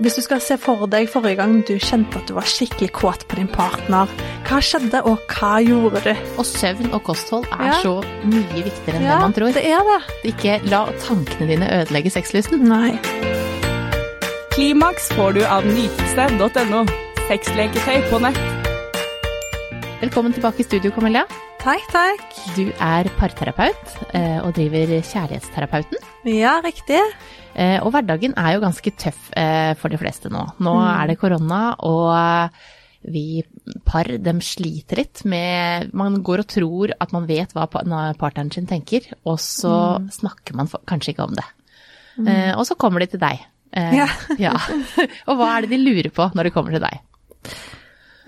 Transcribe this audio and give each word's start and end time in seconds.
Hvis 0.00 0.14
du 0.16 0.22
skal 0.24 0.40
se 0.40 0.56
for 0.56 0.86
deg 0.88 1.10
forrige 1.12 1.36
gang 1.42 1.58
du 1.68 1.74
kjente 1.76 2.16
at 2.22 2.28
du 2.30 2.32
var 2.38 2.46
skikkelig 2.48 2.88
kåt 2.96 3.26
på 3.28 3.36
din 3.36 3.50
partner, 3.52 4.08
hva 4.48 4.60
skjedde, 4.64 5.02
og 5.04 5.20
hva 5.28 5.58
gjorde 5.60 6.00
du? 6.06 6.14
Og 6.40 6.46
søvn 6.48 6.88
og 6.96 7.02
kosthold 7.04 7.44
er 7.52 7.66
Ja. 7.66 7.74
så 7.82 7.92
mye 8.24 8.64
viktigere 8.64 8.96
enn 8.96 9.04
Ja, 9.04 9.18
det 9.18 9.20
man 9.26 9.32
tror. 9.36 9.52
det 9.52 9.64
er 9.66 9.84
det. 9.90 10.00
Ikke 10.32 10.70
la 10.70 10.86
tankene 11.04 11.46
dine 11.52 11.68
ødelegge 11.68 12.10
sexlysten. 12.10 12.64
Nei. 12.64 12.96
Klimaks 14.56 15.10
får 15.12 15.34
du 15.34 15.44
av 15.44 15.64
nytelse.no. 15.64 16.86
Sexleketøy 17.28 18.00
på 18.10 18.18
nett. 18.24 18.40
Velkommen 20.00 20.32
tilbake 20.32 20.60
i 20.60 20.62
studio, 20.64 20.90
Camilla. 20.90 21.26
Takk, 21.60 21.84
takk. 21.92 22.22
Du 22.56 22.70
er 22.80 23.08
parterapeut 23.20 23.90
eh, 24.16 24.38
og 24.40 24.54
driver 24.56 24.94
Kjærlighetsterapeuten. 25.04 25.98
Ja, 26.32 26.54
riktig. 26.64 27.00
Eh, 27.52 27.76
Og 27.84 27.92
hverdagen 27.92 28.32
er 28.40 28.54
jo 28.56 28.62
ganske 28.64 28.92
tøff 28.96 29.28
eh, 29.36 29.74
for 29.78 29.92
de 29.92 29.98
fleste 30.00 30.32
nå. 30.32 30.46
Nå 30.64 30.72
er 30.80 31.10
det 31.12 31.18
korona, 31.20 31.60
og 31.84 32.56
vi 33.12 33.42
par 33.88 34.08
dem 34.20 34.42
sliter 34.44 34.98
litt 35.00 35.22
med 35.24 35.92
Man 35.96 36.18
går 36.24 36.42
og 36.42 36.48
tror 36.52 36.92
at 37.00 37.12
man 37.16 37.24
vet 37.28 37.52
hva 37.56 37.64
pa- 37.72 37.84
partneren 38.20 38.50
sin 38.52 38.68
tenker, 38.68 39.06
og 39.24 39.38
så 39.40 39.74
snakker 40.16 40.56
man 40.58 40.68
kanskje 40.88 41.12
ikke 41.14 41.28
om 41.28 41.36
det. 41.36 41.46
Mm. 42.20 42.28
Og 42.58 42.64
så 42.68 42.76
kommer 42.76 43.04
de 43.04 43.12
til 43.14 43.20
deg. 43.22 43.44
Ja. 43.76 44.08
ja. 44.48 44.56
Og 45.28 45.36
hva 45.38 45.52
er 45.58 45.64
det 45.68 45.76
de 45.76 45.84
lurer 45.84 46.10
på 46.12 46.26
når 46.34 46.48
de 46.48 46.54
kommer 46.56 46.76
til 46.76 46.84
deg? 46.88 47.04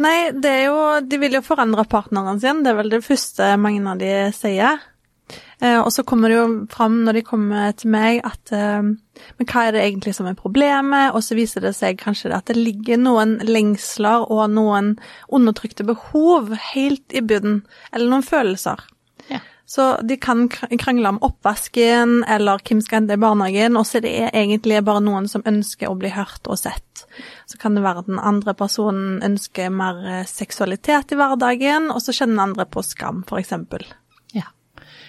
Nei, 0.01 0.32
det 0.32 0.51
er 0.51 0.62
jo 0.70 0.78
De 1.05 1.19
vil 1.20 1.37
jo 1.37 1.45
forandre 1.45 1.84
partneren 1.84 2.41
sin, 2.41 2.62
det 2.64 2.73
er 2.73 2.80
vel 2.80 2.92
det 2.92 3.05
første 3.05 3.52
mange 3.60 3.84
av 3.91 4.01
de 4.01 4.15
sier. 4.37 4.80
Eh, 5.62 5.78
og 5.78 5.92
så 5.95 6.02
kommer 6.05 6.28
det 6.28 6.37
jo 6.37 6.46
fram 6.73 7.02
når 7.06 7.18
de 7.18 7.24
kommer 7.24 7.74
til 7.78 7.92
meg 7.95 8.18
at 8.27 8.52
eh, 8.56 8.82
Men 8.82 9.48
hva 9.48 9.66
er 9.66 9.77
det 9.77 9.84
egentlig 9.84 10.15
som 10.16 10.27
er 10.28 10.38
problemet? 10.38 11.15
Og 11.15 11.23
så 11.24 11.37
viser 11.38 11.65
det 11.65 11.74
seg 11.78 12.01
kanskje 12.01 12.32
at 12.34 12.51
det 12.51 12.59
ligger 12.59 13.01
noen 13.01 13.37
lengsler 13.46 14.27
og 14.27 14.48
noen 14.51 14.96
undertrykte 15.30 15.87
behov 15.87 16.52
helt 16.73 17.15
i 17.15 17.23
bunnen. 17.23 17.62
Eller 17.93 18.10
noen 18.10 18.27
følelser. 18.27 18.82
Så 19.66 19.85
de 20.05 20.16
kan 20.21 20.49
krangle 20.51 21.09
om 21.09 21.21
oppvasken 21.24 22.24
eller 22.29 22.60
hvem 22.66 22.82
skal 22.85 23.02
hente 23.02 23.16
i 23.16 23.23
barnehagen, 23.23 23.79
og 23.79 23.87
så 23.88 24.01
er 24.01 24.05
det 24.05 24.15
egentlig 24.29 24.82
bare 24.85 25.05
noen 25.05 25.29
som 25.30 25.45
ønsker 25.49 25.88
å 25.88 25.96
bli 25.99 26.10
hørt 26.13 26.51
og 26.51 26.59
sett. 26.60 27.05
Så 27.49 27.60
kan 27.60 27.77
det 27.77 27.85
være 27.85 28.05
den 28.09 28.21
andre 28.21 28.55
personen 28.59 29.23
ønsker 29.24 29.73
mer 29.73 30.02
eh, 30.09 30.27
seksualitet 30.29 31.15
i 31.15 31.18
hverdagen, 31.21 31.90
og 31.95 32.02
så 32.05 32.15
kjenner 32.16 32.37
den 32.37 32.45
andre 32.51 32.68
på 32.68 32.85
skam, 32.85 33.23
eksempel. 33.38 33.87
Ja. 34.37 34.51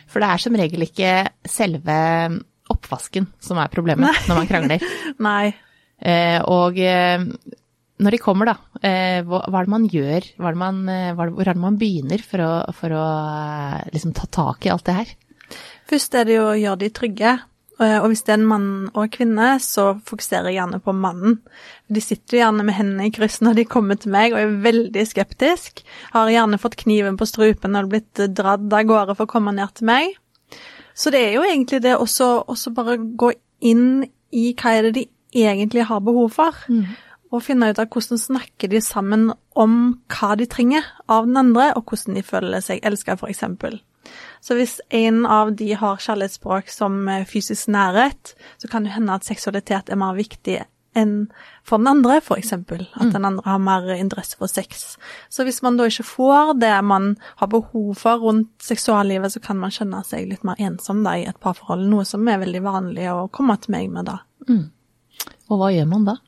For 0.07 0.23
det 0.23 0.31
er 0.31 0.43
som 0.45 0.57
regel 0.59 0.85
ikke 0.85 1.13
selve 1.49 1.97
oppvasken 2.71 3.27
som 3.43 3.59
er 3.59 3.71
problemet 3.73 4.29
når 4.29 4.39
man 4.39 4.49
krangler. 4.49 4.87
Nei. 5.27 5.53
Eh, 6.03 6.39
og 6.45 6.79
eh, 6.79 7.25
når 8.01 8.15
de 8.15 8.19
kommer, 8.21 8.49
da, 8.49 8.55
eh, 8.81 9.21
hva, 9.27 9.43
er 9.45 9.67
det 9.67 9.73
man 9.73 9.87
gjør? 9.89 10.27
Hva 10.39 10.49
er 10.49 10.55
det 10.55 10.61
man, 10.63 10.83
eh, 10.89 11.13
hvor 11.13 11.45
er 11.45 11.53
det 11.53 11.61
man 11.61 11.77
begynner 11.77 12.23
for 12.25 12.41
å, 12.41 12.51
for 12.73 12.95
å 12.95 13.05
eh, 13.05 13.89
liksom 13.93 14.15
ta 14.17 14.25
tak 14.33 14.65
i 14.65 14.71
alt 14.73 14.85
det 14.89 14.95
her? 14.97 15.11
Først 15.89 16.15
er 16.17 16.25
det 16.25 16.39
jo 16.39 16.47
å 16.49 16.57
gjøre 16.57 16.81
de 16.85 16.93
trygge. 16.93 17.39
Og 17.83 18.05
hvis 18.07 18.21
det 18.23 18.31
er 18.31 18.37
en 18.37 18.47
mann 18.47 18.67
og 18.93 19.09
kvinne, 19.11 19.47
så 19.59 19.97
fokuserer 20.07 20.51
jeg 20.51 20.59
gjerne 20.59 20.77
på 20.85 20.93
mannen. 20.95 21.39
De 21.91 21.99
sitter 22.05 22.37
gjerne 22.37 22.63
med 22.63 22.77
hendene 22.77 23.07
i 23.09 23.11
kryss 23.11 23.39
når 23.43 23.57
de 23.57 23.65
kommer 23.67 23.97
til 23.99 24.13
meg 24.13 24.31
og 24.31 24.39
er 24.39 24.53
veldig 24.63 25.03
skeptisk. 25.09 25.81
Har 26.13 26.31
gjerne 26.31 26.61
fått 26.61 26.77
kniven 26.79 27.17
på 27.19 27.27
strupen 27.27 27.75
og 27.75 27.89
blitt 27.91 28.21
dratt 28.37 28.63
av 28.77 28.87
gårde 28.87 29.17
for 29.17 29.25
å 29.25 29.33
komme 29.33 29.55
ned 29.57 29.73
til 29.75 29.89
meg. 29.89 30.13
Så 30.95 31.11
det 31.11 31.25
er 31.25 31.35
jo 31.39 31.43
egentlig 31.43 31.81
det 31.83 31.97
også 31.97 32.29
også 32.45 32.71
bare 32.77 32.99
gå 33.01 33.33
inn 33.65 34.05
i 34.31 34.51
hva 34.53 34.77
er 34.77 34.87
det 34.87 34.93
de 35.01 35.05
egentlig 35.43 35.89
har 35.89 36.05
behov 36.05 36.29
for. 36.37 36.61
Og 37.33 37.41
finne 37.41 37.71
ut 37.71 37.79
av 37.81 37.89
hvordan 37.89 38.19
snakker 38.21 38.69
de 38.69 38.81
sammen 38.83 39.31
om 39.57 39.77
hva 40.13 40.35
de 40.37 40.45
trenger 40.49 40.85
av 41.09 41.25
den 41.25 41.39
andre, 41.39 41.71
og 41.77 41.89
hvordan 41.89 42.19
de 42.19 42.25
føler 42.25 42.61
seg 42.61 42.83
elska, 42.85 43.17
f.eks. 43.17 43.43
Så 44.43 44.57
hvis 44.59 44.77
en 44.93 45.23
av 45.25 45.53
de 45.57 45.71
har 45.79 46.01
kjærlighetsspråk 46.03 46.69
som 46.69 47.07
eh, 47.09 47.25
fysisk 47.25 47.71
nærhet, 47.71 48.35
så 48.61 48.69
kan 48.69 48.85
det 48.85 48.93
hende 48.97 49.15
at 49.15 49.25
seksualitet 49.25 49.89
er 49.89 49.99
mer 49.99 50.17
viktig 50.17 50.59
enn 50.93 51.13
for 51.65 51.81
den 51.81 51.89
andre, 51.89 52.19
f.eks. 52.21 52.51
At 52.53 53.13
den 53.15 53.25
andre 53.25 53.45
har 53.47 53.61
mer 53.63 53.87
interesse 53.95 54.37
for 54.37 54.51
sex. 54.51 54.83
Så 55.31 55.45
hvis 55.47 55.63
man 55.65 55.79
da 55.79 55.87
ikke 55.89 56.05
får 56.05 56.53
det 56.61 56.73
man 56.85 57.15
har 57.39 57.49
behov 57.49 57.95
for 57.97 58.21
rundt 58.21 58.51
seksuallivet, 58.61 59.33
så 59.33 59.41
kan 59.41 59.57
man 59.61 59.73
kjenne 59.73 60.03
seg 60.05 60.27
litt 60.29 60.45
mer 60.45 60.59
ensom 60.61 61.01
da 61.07 61.15
i 61.17 61.25
et 61.29 61.39
parforhold, 61.41 61.87
noe 61.89 62.05
som 62.05 62.27
er 62.29 62.43
veldig 62.43 62.61
vanlig 62.67 63.09
å 63.09 63.25
komme 63.33 63.57
til 63.63 63.73
meg 63.73 63.89
med 63.95 64.11
da. 64.11 64.19
Og 65.49 65.59
hva 65.59 65.71
gjør 65.73 65.89
man 65.89 66.07
da? 66.11 66.19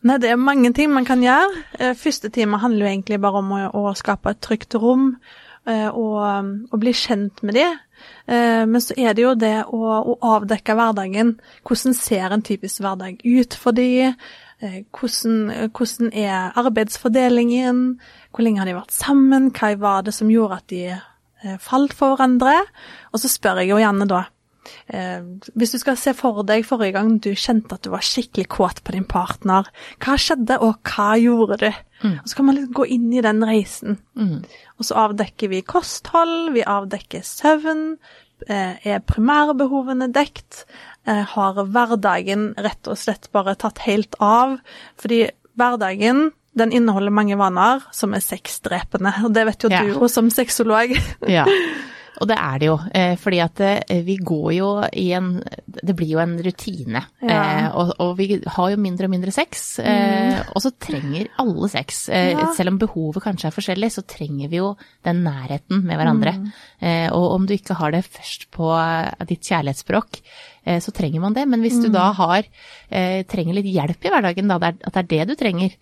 Nei, 0.00 0.16
det 0.16 0.30
er 0.32 0.40
mange 0.40 0.70
ting 0.72 0.88
man 0.94 1.04
kan 1.04 1.20
gjøre. 1.20 1.62
Eh, 1.78 1.94
Første 1.98 2.30
time 2.32 2.60
handler 2.62 2.86
jo 2.86 2.92
egentlig 2.94 3.18
bare 3.20 3.42
om 3.42 3.50
å, 3.52 3.60
å 3.76 3.94
skape 3.98 4.32
et 4.32 4.40
trygt 4.40 4.76
rom 4.80 5.10
eh, 5.68 5.88
og, 5.88 6.54
og 6.72 6.76
bli 6.80 6.94
kjent 6.96 7.42
med 7.44 7.58
de. 7.58 7.66
Eh, 8.24 8.62
Men 8.64 8.80
så 8.80 8.96
er 8.96 9.12
det 9.16 9.26
jo 9.26 9.34
det 9.36 9.58
å, 9.68 9.82
å 10.00 10.16
avdekke 10.38 10.76
hverdagen. 10.78 11.34
Hvordan 11.68 11.96
ser 11.98 12.32
en 12.32 12.46
typisk 12.46 12.80
hverdag 12.80 13.20
ut 13.26 13.58
for 13.60 13.76
de? 13.76 14.14
Hvordan, 14.60 15.68
hvordan 15.72 16.10
er 16.12 16.56
arbeidsfordelingen? 16.60 17.84
Hvor 18.32 18.44
lenge 18.44 18.60
har 18.60 18.68
de 18.68 18.76
vært 18.76 18.92
sammen? 18.92 19.52
Hva 19.56 19.70
var 19.80 20.04
det 20.04 20.12
som 20.16 20.32
gjorde 20.32 20.58
at 20.60 20.66
de 20.72 21.56
falt 21.64 21.94
for 21.96 22.12
hverandre? 22.12 22.58
Og 23.12 23.22
så 23.22 23.30
spør 23.32 23.62
jeg 23.62 23.72
jo 23.72 23.80
gjerne 23.80 24.08
da 24.08 24.26
hvis 25.56 25.72
du 25.72 25.78
skal 25.80 25.96
se 25.96 26.12
for 26.14 26.42
deg 26.46 26.66
forrige 26.68 26.92
gang 26.98 27.14
du 27.22 27.30
kjente 27.38 27.76
at 27.76 27.82
du 27.86 27.90
var 27.90 28.04
skikkelig 28.04 28.46
kåt 28.52 28.82
på 28.84 28.92
din 28.92 29.06
partner, 29.08 29.68
hva 30.04 30.16
skjedde, 30.20 30.58
og 30.60 30.80
hva 30.84 31.14
gjorde 31.20 31.56
du? 31.62 31.70
Og 32.04 32.28
Så 32.28 32.36
kan 32.36 32.46
man 32.48 32.56
liksom 32.56 32.74
gå 32.76 32.86
inn 32.96 33.12
i 33.12 33.20
den 33.24 33.42
reisen. 33.44 33.98
Og 34.78 34.84
så 34.88 34.96
avdekker 35.06 35.48
vi 35.52 35.62
kosthold, 35.62 36.52
vi 36.54 36.62
avdekker 36.64 37.24
søvn, 37.26 37.98
eh, 38.48 38.76
er 38.86 39.00
primærbehovene 39.04 40.10
dekt, 40.12 40.64
eh, 41.06 41.24
har 41.24 41.54
hverdagen 41.64 42.54
rett 42.56 42.88
og 42.88 42.96
slett 42.96 43.28
bare 43.32 43.54
tatt 43.56 43.78
helt 43.84 44.14
av, 44.20 44.58
fordi 44.96 45.30
hverdagen 45.56 46.30
den 46.56 46.72
inneholder 46.72 47.12
mange 47.14 47.36
vaner 47.38 47.84
som 47.94 48.12
er 48.14 48.20
sexdrepende, 48.24 49.12
og 49.24 49.32
det 49.32 49.44
vet 49.46 49.62
jo 49.62 49.68
Ja. 49.70 49.82
du 49.84 49.94
òg 50.00 50.08
som 50.10 50.30
sexolog. 50.30 50.96
Ja. 51.28 51.44
Og 52.20 52.26
det 52.28 52.36
er 52.36 52.58
det 52.60 52.66
jo, 52.66 52.74
eh, 52.92 53.14
fordi 53.16 53.38
at 53.40 53.60
eh, 53.64 54.00
vi 54.04 54.16
går 54.18 54.48
jo 54.56 54.68
i 54.98 55.06
en 55.16 55.28
Det 55.66 55.94
blir 55.96 56.10
jo 56.16 56.18
en 56.20 56.34
rutine. 56.42 57.00
Ja. 57.22 57.38
Eh, 57.38 57.68
og, 57.78 57.92
og 58.02 58.16
vi 58.18 58.40
har 58.44 58.70
jo 58.72 58.76
mindre 58.80 59.06
og 59.08 59.12
mindre 59.14 59.32
sex, 59.32 59.78
Mm. 59.80 60.50
og 60.54 60.62
så 60.62 60.70
trenger 60.78 61.28
alle 61.38 61.68
sex. 61.70 62.08
Ja. 62.08 62.50
Selv 62.54 62.72
om 62.72 62.78
behovet 62.78 63.22
kanskje 63.24 63.48
er 63.48 63.54
forskjellig, 63.54 63.90
så 63.94 64.02
trenger 64.06 64.50
vi 64.50 64.58
jo 64.58 64.74
den 65.06 65.22
nærheten 65.24 65.82
med 65.86 65.96
hverandre. 65.96 66.34
Mm. 66.80 67.12
og 67.16 67.26
om 67.34 67.46
du 67.46 67.54
ikke 67.54 67.74
har 67.78 67.90
det 67.92 68.04
først 68.04 68.48
på 68.50 68.68
ditt 69.28 69.42
kjærlighetsspråk, 69.48 70.20
så 70.80 70.92
trenger 70.92 71.20
man 71.20 71.34
det. 71.34 71.46
Men 71.48 71.60
hvis 71.64 71.80
du 71.82 71.88
da 71.92 72.10
har, 72.12 72.44
trenger 72.90 73.54
litt 73.56 73.70
hjelp 73.72 74.04
i 74.04 74.12
hverdagen, 74.12 74.48
da, 74.48 74.58
at 74.70 74.92
det 74.92 75.02
er 75.04 75.10
det 75.12 75.28
du 75.28 75.34
trenger, 75.40 75.76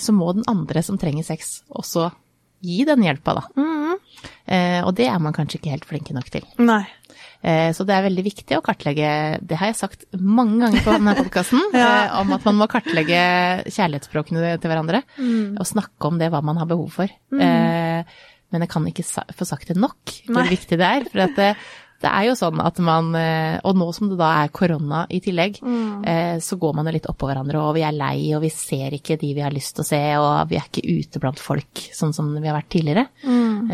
så 0.00 0.12
må 0.16 0.32
den 0.36 0.44
andre 0.50 0.82
som 0.82 0.98
trenger 1.00 1.24
sex, 1.24 1.62
også 1.70 2.10
gi 2.60 2.84
den 2.84 3.02
hjelpa, 3.06 3.34
da. 3.38 3.42
Eh, 3.56 3.79
og 4.84 4.94
det 4.98 5.06
er 5.06 5.20
man 5.22 5.34
kanskje 5.36 5.60
ikke 5.60 5.70
helt 5.76 5.84
flinke 5.86 6.14
nok 6.16 6.30
til. 6.34 6.46
Nei. 6.58 6.82
Eh, 7.40 7.70
så 7.72 7.86
det 7.88 7.94
er 7.96 8.02
veldig 8.04 8.24
viktig 8.26 8.56
å 8.58 8.62
kartlegge, 8.64 9.10
det 9.40 9.56
har 9.56 9.70
jeg 9.70 9.78
sagt 9.78 10.02
mange 10.20 10.58
ganger 10.60 10.82
på 10.84 10.92
denne 10.96 11.14
podkasten, 11.16 11.62
Ja. 11.78 11.86
eh, 12.10 12.16
om 12.20 12.34
at 12.36 12.44
man 12.44 12.58
må 12.58 12.66
kartlegge 12.68 13.20
kjærlighetsspråkene 13.70 14.56
til 14.60 14.68
hverandre. 14.72 15.00
Og 15.56 15.64
snakke 15.70 16.10
om 16.10 16.18
det, 16.20 16.28
hva 16.34 16.42
man 16.44 16.60
har 16.60 16.68
behov 16.68 16.90
for. 16.98 17.08
Mm. 17.32 18.04
men 18.50 18.64
jeg 18.64 18.70
kan 18.72 18.86
ikke 18.90 19.04
få 19.38 19.46
sagt 19.46 19.68
det 19.70 19.76
nok, 19.78 20.10
hvor 20.26 20.48
viktig 20.50 20.76
det 20.80 20.86
er. 20.86 21.04
For 21.12 21.22
at 21.28 21.40
det, 22.00 22.10
er 22.10 22.28
jo 22.28 22.36
sånn 22.38 22.60
at 22.62 22.78
man 22.84 23.12
eh, 23.18 23.58
Og 23.66 23.76
nå 23.78 23.88
som 23.96 24.10
det 24.10 24.18
da 24.20 24.30
er 24.42 24.52
korona 24.54 25.02
i 25.10 25.20
tillegg, 25.22 25.60
mm. 25.62 26.40
så 26.42 26.56
går 26.60 26.74
man 26.76 26.88
jo 26.88 26.94
litt 26.94 27.08
oppå 27.10 27.28
hverandre, 27.28 27.60
og 27.60 27.74
vi 27.76 27.84
er 27.86 27.94
lei, 27.96 28.30
og 28.36 28.42
vi 28.44 28.50
ser 28.52 28.94
ikke 28.96 29.18
de 29.20 29.32
vi 29.36 29.44
har 29.44 29.54
lyst 29.54 29.76
til 29.76 29.84
å 29.84 29.88
se, 29.88 30.00
og 30.20 30.50
vi 30.50 30.58
er 30.58 30.66
ikke 30.66 30.84
ute 30.86 31.22
blant 31.22 31.40
folk 31.42 31.82
sånn 31.94 32.14
som 32.16 32.30
vi 32.34 32.46
har 32.46 32.56
vært 32.56 32.70
tidligere. 32.72 33.06
Mm. 33.24 33.70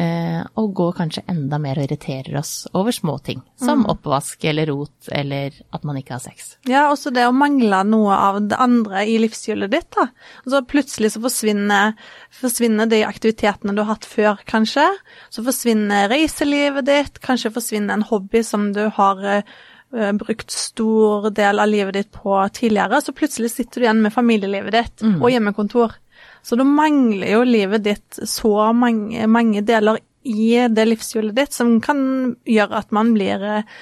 og 0.58 0.72
går 0.76 0.92
kanskje 0.98 1.22
enda 1.30 1.58
mer 1.62 1.78
og 1.78 1.86
irriterer 1.86 2.36
oss 2.40 2.66
over 2.76 2.94
små 2.94 3.16
ting, 3.24 3.40
som 3.60 3.86
oppvask 3.88 4.44
eller 4.50 4.68
rot, 4.70 5.08
eller 5.12 5.54
at 5.74 5.86
man 5.86 5.98
ikke 6.00 6.16
har 6.16 6.22
sex. 6.24 6.56
Ja, 6.68 6.86
også 6.90 7.12
det 7.14 7.26
å 7.26 7.34
mangle 7.34 7.82
noe 7.88 8.16
av 8.16 8.40
det 8.50 8.58
andre 8.60 9.04
i 9.08 9.16
livshjulet 9.22 9.72
ditt, 9.72 9.88
da. 9.96 10.08
Og 10.44 10.52
så 10.52 10.62
plutselig 10.68 11.12
så 11.14 11.22
forsvinner, 11.24 11.94
forsvinner 12.34 12.90
de 12.90 13.02
aktivitetene 13.06 13.74
du 13.76 13.82
har 13.82 13.94
hatt 13.94 14.08
før, 14.08 14.40
kanskje. 14.48 14.86
Så 15.32 15.44
forsvinner 15.46 16.10
reiselivet 16.12 16.88
ditt, 16.88 17.20
kanskje 17.24 17.54
forsvinner 17.54 17.96
en 17.96 18.06
hobby 18.06 18.15
som 18.46 18.70
du 18.76 18.86
har 18.96 19.22
eh, 19.26 20.12
brukt 20.18 20.50
stor 20.50 21.30
del 21.34 21.62
av 21.62 21.70
livet 21.70 21.94
ditt 21.94 22.10
på 22.12 22.38
tidligere, 22.52 23.00
så 23.02 23.14
plutselig 23.16 23.52
sitter 23.54 23.80
du 23.80 23.86
igjen 23.86 24.02
med 24.04 24.14
familielivet 24.14 24.74
ditt 24.74 25.06
og 25.22 25.30
hjemmekontor. 25.30 25.94
Så 26.42 26.56
da 26.56 26.64
mangler 26.64 27.32
jo 27.32 27.44
livet 27.46 27.84
ditt 27.84 28.18
så 28.28 28.72
mange, 28.76 29.26
mange 29.26 29.62
deler 29.66 29.98
i 30.26 30.68
det 30.68 30.84
livshjulet 30.88 31.34
ditt 31.36 31.54
som 31.54 31.76
kan 31.82 31.98
gjøre 32.46 32.82
at 32.82 32.94
man 32.94 33.12
blir 33.14 33.42
eh, 33.42 33.76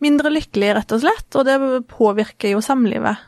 mindre 0.00 0.32
lykkelig, 0.32 0.74
rett 0.78 0.94
og 0.96 1.02
slett, 1.02 1.28
og 1.36 1.44
det 1.48 1.58
påvirker 1.90 2.54
jo 2.54 2.62
samlivet. 2.64 3.20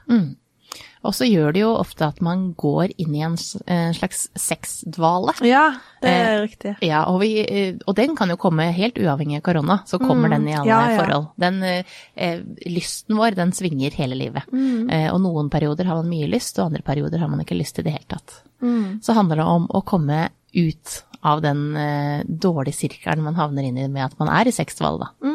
Og 1.02 1.14
så 1.18 1.26
gjør 1.26 1.52
det 1.56 1.62
jo 1.64 1.70
ofte 1.74 2.06
at 2.06 2.20
man 2.22 2.52
går 2.54 2.92
inn 3.02 3.14
i 3.18 3.22
en 3.26 3.34
slags 3.36 4.28
sexdvale. 4.38 5.34
Ja, 5.46 5.64
det 6.02 6.10
er 6.10 6.28
Eh, 6.32 6.40
riktig. 6.46 6.74
Ja, 6.86 7.04
og, 7.10 7.20
vi, 7.20 7.30
eh, 7.42 7.74
og 7.86 7.96
den 7.98 8.14
kan 8.16 8.30
jo 8.30 8.36
komme 8.36 8.68
helt 8.72 8.94
uavhengig 9.02 9.40
av 9.40 9.42
korona, 9.42 9.80
så 9.86 9.98
kommer 9.98 10.30
den 10.30 10.46
i 10.48 10.54
alle 10.54 10.62
Mm. 10.62 10.68
ja, 10.68 10.90
ja. 10.90 11.00
forhold. 11.00 11.26
Den 11.38 11.62
eh, 11.62 11.84
eh, 12.16 12.40
lysten 12.66 13.16
vår, 13.16 13.34
den 13.34 13.52
svinger 13.52 13.90
hele 13.98 14.14
livet. 14.14 14.46
Mm. 14.52 14.90
Eh, 14.90 15.08
og 15.12 15.20
noen 15.20 15.50
perioder 15.50 15.84
har 15.90 15.96
man 15.96 16.08
mye 16.08 16.28
lyst, 16.30 16.58
og 16.58 16.66
andre 16.70 16.82
perioder 16.82 17.18
har 17.18 17.28
man 17.28 17.40
ikke 17.40 17.58
lyst 17.58 17.78
i 17.78 17.82
det 17.82 17.92
hele 17.92 18.08
tatt. 18.08 18.42
Mm. 18.62 19.00
Så 19.02 19.12
handler 19.14 19.36
det 19.42 19.44
om 19.44 19.66
å 19.74 19.82
komme 19.84 20.28
ut 20.54 21.02
av 21.24 21.40
den 21.42 21.76
eh, 21.76 22.22
dårlige 22.26 22.74
sirkelen 22.74 23.22
man 23.22 23.34
havner 23.38 23.62
inn 23.62 23.78
i 23.78 23.88
med 23.88 24.04
at 24.04 24.18
man 24.18 24.28
er 24.28 24.48
i 24.48 24.54
sexdvale, 24.54 24.98
da. 24.98 25.28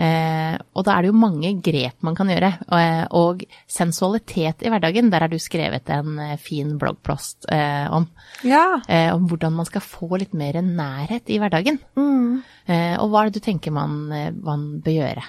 Eh, 0.00 0.56
og 0.72 0.86
da 0.86 0.94
er 0.94 1.04
det 1.04 1.10
jo 1.10 1.20
mange 1.20 1.52
grep 1.60 1.98
man 2.06 2.16
kan 2.16 2.30
gjøre. 2.32 2.50
Og, 2.72 3.16
og 3.20 3.42
sensualitet 3.68 4.64
i 4.64 4.72
hverdagen, 4.72 5.10
der 5.12 5.26
har 5.26 5.32
du 5.32 5.36
skrevet 5.42 5.90
en 5.92 6.16
eh, 6.24 6.38
fin 6.40 6.76
bloggpost 6.80 7.50
eh, 7.52 7.84
om. 7.92 8.08
Ja. 8.46 8.80
Eh, 8.88 9.10
om 9.12 9.28
hvordan 9.28 9.58
man 9.58 9.68
skal 9.68 9.84
få 9.84 10.08
litt 10.22 10.32
mer 10.36 10.60
nærhet 10.64 11.28
i 11.28 11.40
hverdagen. 11.42 11.80
Mm. 12.00 12.40
Eh, 12.70 12.96
og 12.96 13.10
hva 13.10 13.24
er 13.24 13.30
det 13.30 13.42
du 13.42 13.48
tenker 13.50 13.74
man, 13.76 14.02
eh, 14.16 14.32
man 14.32 14.70
bør 14.84 15.00
gjøre? 15.02 15.26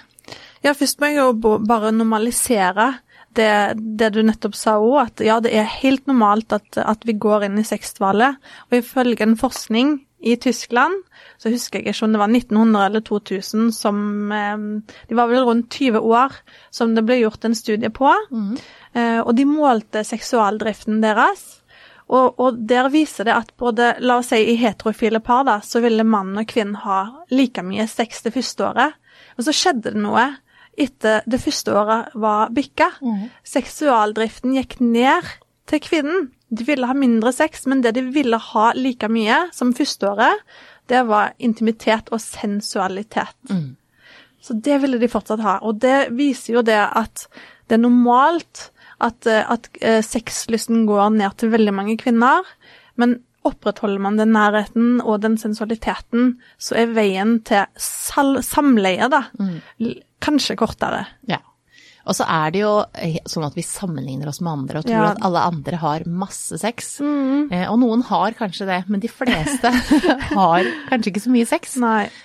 Ja, 0.61 0.75
først 0.77 1.01
må 1.01 1.09
jeg 1.09 1.19
jo 1.19 1.57
bare 1.65 1.91
normalisere 1.91 2.93
det, 3.35 3.51
det 3.97 4.11
du 4.13 4.21
nettopp 4.23 4.55
sa 4.59 4.75
òg, 4.79 4.97
at 5.05 5.23
ja, 5.25 5.39
det 5.43 5.53
er 5.55 5.67
helt 5.81 6.07
normalt 6.09 6.53
at, 6.55 6.79
at 6.79 7.03
vi 7.07 7.15
går 7.19 7.47
inn 7.47 7.59
i 7.59 7.67
sexdvale. 7.67 8.33
Og 8.69 8.79
ifølge 8.79 9.25
en 9.25 9.37
forskning 9.39 9.97
i 10.21 10.35
Tyskland, 10.37 10.93
så 11.41 11.49
husker 11.49 11.79
jeg 11.79 11.91
ikke 11.91 12.05
om 12.05 12.13
det 12.13 12.21
var 12.21 12.29
1900 12.31 12.85
eller 12.85 13.03
2000 13.07 13.71
som 13.73 14.31
eh, 14.31 14.65
De 15.09 15.17
var 15.17 15.31
vel 15.31 15.47
rundt 15.47 15.73
20 15.73 15.99
år 15.99 16.35
som 16.69 16.93
det 16.95 17.05
ble 17.07 17.21
gjort 17.23 17.45
en 17.45 17.57
studie 17.57 17.89
på. 17.89 18.13
Mm. 18.31 18.53
og 19.23 19.35
de 19.37 19.45
målte 19.47 20.03
seksualdriften 20.03 20.99
deres. 21.01 21.61
Og, 22.11 22.39
og 22.43 22.57
der 22.67 22.89
viser 22.91 23.27
det 23.27 23.35
at 23.37 23.53
både, 23.59 23.93
la 24.03 24.17
oss 24.19 24.33
si 24.33 24.41
i 24.51 24.57
heterofile 24.59 25.21
par, 25.23 25.45
da, 25.47 25.59
så 25.63 25.79
ville 25.83 26.03
mann 26.03 26.35
og 26.37 26.49
kvinne 26.49 26.81
ha 26.83 27.01
like 27.31 27.63
mye 27.63 27.87
sex 27.87 28.25
det 28.25 28.33
første 28.35 28.67
året. 28.67 28.97
Og 29.37 29.47
så 29.47 29.55
skjedde 29.55 29.93
det 29.93 30.01
noe 30.03 30.25
etter 30.79 31.23
det 31.29 31.39
første 31.43 31.73
året 31.75 32.11
var 32.19 32.51
bikka. 32.55 32.91
Seksualdriften 33.47 34.55
gikk 34.57 34.79
ned 34.83 35.27
til 35.71 35.83
kvinnen. 35.83 36.29
De 36.51 36.65
ville 36.67 36.87
ha 36.87 36.95
mindre 36.97 37.31
sex, 37.33 37.65
men 37.65 37.83
det 37.83 37.95
de 37.95 38.03
ville 38.11 38.37
ha 38.51 38.65
like 38.75 39.07
mye 39.11 39.37
som 39.55 39.71
førsteåret, 39.75 40.43
det 40.91 41.05
var 41.07 41.31
intimitet 41.39 42.11
og 42.11 42.19
sensualitet. 42.19 43.37
Mm. 43.49 43.77
Så 44.41 44.57
det 44.59 44.81
ville 44.83 44.99
de 44.99 45.09
fortsatt 45.11 45.43
ha. 45.45 45.57
Og 45.63 45.79
det 45.79 46.11
viser 46.17 46.57
jo 46.57 46.63
det 46.65 46.79
at 46.81 47.27
det 47.69 47.77
er 47.77 47.83
normalt 47.85 48.71
at, 49.01 49.25
eh, 49.29 49.45
at 49.47 49.69
eh, 49.81 50.01
sexlysten 50.03 50.85
går 50.89 51.13
ned 51.17 51.37
til 51.39 51.53
veldig 51.53 51.73
mange 51.77 51.97
kvinner. 52.01 52.43
Men 52.99 53.21
opprettholder 53.47 54.01
man 54.03 54.19
den 54.19 54.33
nærheten 54.35 54.99
og 55.01 55.21
den 55.23 55.37
sensualiteten, 55.41 56.35
så 56.61 56.77
er 56.83 56.91
veien 56.93 57.39
til 57.47 57.65
sal 57.79 58.41
samleie, 58.45 59.07
da, 59.09 59.23
mm. 59.39 59.95
kanskje 60.21 60.59
kortere. 60.59 61.05
Ja. 61.29 61.39
Og 62.09 62.15
så 62.17 62.25
er 62.25 62.51
det 62.55 62.61
jo 62.63 62.71
eh, 62.97 63.17
sånn 63.29 63.45
at 63.45 63.53
vi 63.57 63.61
sammenligner 63.65 64.27
oss 64.31 64.39
med 64.41 64.51
andre 64.51 64.79
og 64.81 64.85
tror 64.87 64.95
Ja. 64.97 65.09
at 65.11 65.21
alle 65.27 65.43
andre 65.51 65.77
har 65.77 66.05
masse 66.09 66.57
sex. 66.57 66.95
Eh, 67.01 67.65
og 67.69 67.77
noen 67.81 68.01
har 68.07 68.31
kanskje 68.39 68.65
det, 68.65 68.79
men 68.89 68.99
de 69.03 69.07
fleste 69.11 69.69
har 70.39 70.65
kanskje 70.89 71.11
ikke 71.13 71.23
så 71.27 71.33
mye 71.33 71.45
sex. 71.49 71.77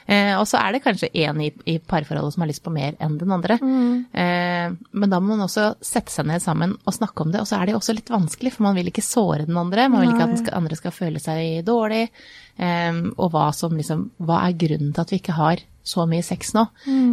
Eh, 0.09 0.33
og 0.39 0.47
så 0.49 0.61
er 0.63 0.73
det 0.77 0.83
kanskje 0.87 1.11
én 1.13 1.43
i, 1.45 1.51
i 1.69 1.77
parforholdet 1.79 2.33
som 2.35 2.45
har 2.47 2.51
lyst 2.51 2.65
på 2.65 2.73
mer 2.73 2.97
enn 3.05 3.19
den 3.21 3.33
andre. 3.37 3.59
Eh, 3.61 4.73
men 4.97 5.13
da 5.13 5.21
må 5.21 5.35
man 5.37 5.45
også 5.47 5.75
sette 5.85 6.13
seg 6.15 6.27
ned 6.31 6.41
sammen 6.45 6.77
og 6.87 6.97
snakke 6.97 7.27
om 7.27 7.33
det. 7.35 7.43
Og 7.45 7.51
så 7.51 7.59
er 7.61 7.67
det 7.69 7.77
jo 7.77 7.83
også 7.83 7.97
litt 7.99 8.13
vanskelig, 8.13 8.55
for 8.57 8.69
man 8.71 8.77
vil 8.81 8.89
ikke 8.93 9.05
såre 9.05 9.45
den 9.49 9.61
andre. 9.61 9.89
Man 9.93 10.03
vil 10.07 10.15
ikke 10.15 10.25
at 10.29 10.35
den 10.37 10.43
skal, 10.45 10.57
andre 10.63 10.81
skal 10.81 10.95
føle 10.97 11.21
seg 11.23 11.61
dårlig. 11.69 12.07
Eh, 12.57 13.03
og 13.17 13.31
hva 13.35 13.51
som 13.53 13.75
liksom 13.77 14.07
Hva 14.25 14.39
er 14.49 14.57
grunnen 14.57 14.95
til 14.97 15.03
at 15.05 15.11
vi 15.13 15.19
ikke 15.21 15.37
har 15.37 15.61
så 15.87 16.07
mye 16.11 16.25
sex 16.27 16.53
nå? 16.57 16.67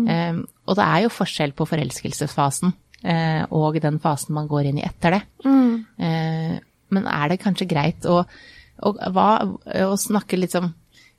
Eh, 0.09 0.39
og 0.67 0.79
det 0.79 0.85
er 0.85 1.05
jo 1.05 1.13
forskjell 1.13 1.53
på 1.57 1.67
forelskelsesfasen 1.69 2.73
eh, 3.03 3.43
og 3.53 3.79
den 3.83 3.99
fasen 4.03 4.35
man 4.37 4.49
går 4.51 4.71
inn 4.71 4.81
i 4.81 4.87
etter 4.87 5.17
det. 5.17 5.23
Eh, 6.01 6.55
men 6.93 7.09
er 7.09 7.31
det 7.31 7.41
kanskje 7.41 7.69
greit 7.69 8.07
å, 8.09 8.21
å, 8.23 8.93
hva, 9.13 9.29
å 9.87 9.93
snakke 9.99 10.39
litt 10.39 10.55
om 10.59 10.71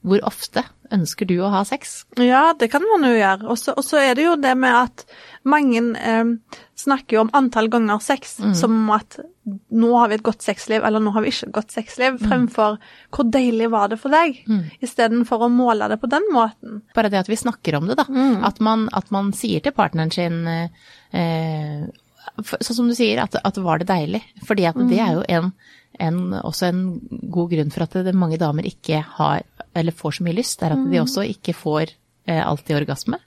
hvor 0.05 0.21
ofte 0.29 0.63
ønsker 0.93 1.27
du 1.27 1.39
å 1.41 1.51
ha 1.53 1.63
sex? 1.67 2.05
Ja, 2.21 2.53
det 2.59 2.69
kan 2.73 2.85
man 2.85 3.07
jo 3.09 3.15
gjøre. 3.17 3.49
Og 3.49 3.85
så 3.85 4.01
er 4.03 4.15
det 4.19 4.27
jo 4.27 4.35
det 4.37 4.53
med 4.61 4.77
at 4.77 5.05
mange 5.49 5.81
eh, 5.97 6.59
snakker 6.79 7.17
jo 7.17 7.23
om 7.25 7.33
antall 7.37 7.71
ganger 7.73 8.03
sex 8.05 8.37
som 8.59 8.77
at 8.93 9.17
nå 9.45 9.91
har 9.99 10.09
vi 10.09 10.19
et 10.19 10.25
godt 10.25 10.45
sexliv, 10.45 10.85
eller 10.85 11.03
nå 11.03 11.13
har 11.15 11.25
vi 11.25 11.33
ikke 11.33 11.49
et 11.49 11.57
godt 11.57 11.75
sexliv, 11.75 12.17
fremfor 12.23 12.79
hvor 13.13 13.29
deilig 13.29 13.69
var 13.73 13.91
det 13.93 13.99
for 14.01 14.15
deg, 14.15 14.39
istedenfor 14.85 15.45
å 15.47 15.51
måle 15.53 15.89
det 15.93 15.99
på 16.01 16.09
den 16.13 16.29
måten. 16.33 16.81
Bare 16.97 17.11
det 17.13 17.21
at 17.25 17.31
vi 17.33 17.41
snakker 17.41 17.77
om 17.81 17.91
det, 17.91 17.99
da. 18.01 18.07
At, 18.49 18.61
man, 18.65 18.89
at 18.97 19.13
man 19.15 19.33
sier 19.37 19.65
til 19.65 19.77
partneren 19.77 20.13
sin 20.15 20.45
eh, 20.49 21.85
Sånn 22.41 22.77
som 22.79 22.87
du 22.89 22.95
sier, 22.97 23.21
at, 23.21 23.37
at 23.37 23.59
var 23.63 23.79
det 23.79 23.87
deilig? 23.91 24.23
Fordi 24.49 24.65
at 24.67 24.79
det 24.89 24.97
er 24.99 25.19
jo 25.19 25.25
en, 25.29 25.51
en, 26.03 26.21
også 26.41 26.71
en 26.71 26.81
god 27.31 27.53
grunn 27.53 27.75
for 27.75 27.85
at 27.85 27.99
det, 28.07 28.15
mange 28.17 28.39
damer 28.41 28.67
ikke 28.67 29.03
har, 29.19 29.45
eller 29.75 29.95
får 29.95 30.19
så 30.19 30.27
mye 30.27 30.37
lyst, 30.39 30.63
er 30.63 30.77
at 30.77 30.91
de 30.91 31.01
også 31.03 31.27
ikke 31.29 31.55
får 31.57 31.93
eh, 32.27 32.43
alltid 32.43 32.77
orgasme. 32.79 33.21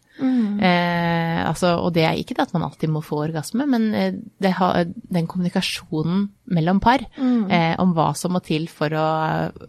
Eh, 0.57 1.41
altså, 1.45 1.75
og 1.83 1.93
det 1.93 2.05
er 2.07 2.17
ikke 2.17 2.37
det 2.37 2.47
at 2.47 2.53
man 2.55 2.65
alltid 2.65 2.89
må 2.89 3.03
få 3.05 3.21
orgasme, 3.27 3.67
men 3.69 3.93
eh, 3.93 4.15
det 4.41 4.55
har, 4.57 4.87
den 4.87 5.27
kommunikasjonen 5.29 6.27
mellom 6.47 6.79
par 6.79 7.01
eh, 7.03 7.73
om 7.79 7.91
hva 7.95 8.09
som 8.15 8.31
må 8.35 8.39
til 8.45 8.67
for 8.71 8.93
å, 8.95 9.05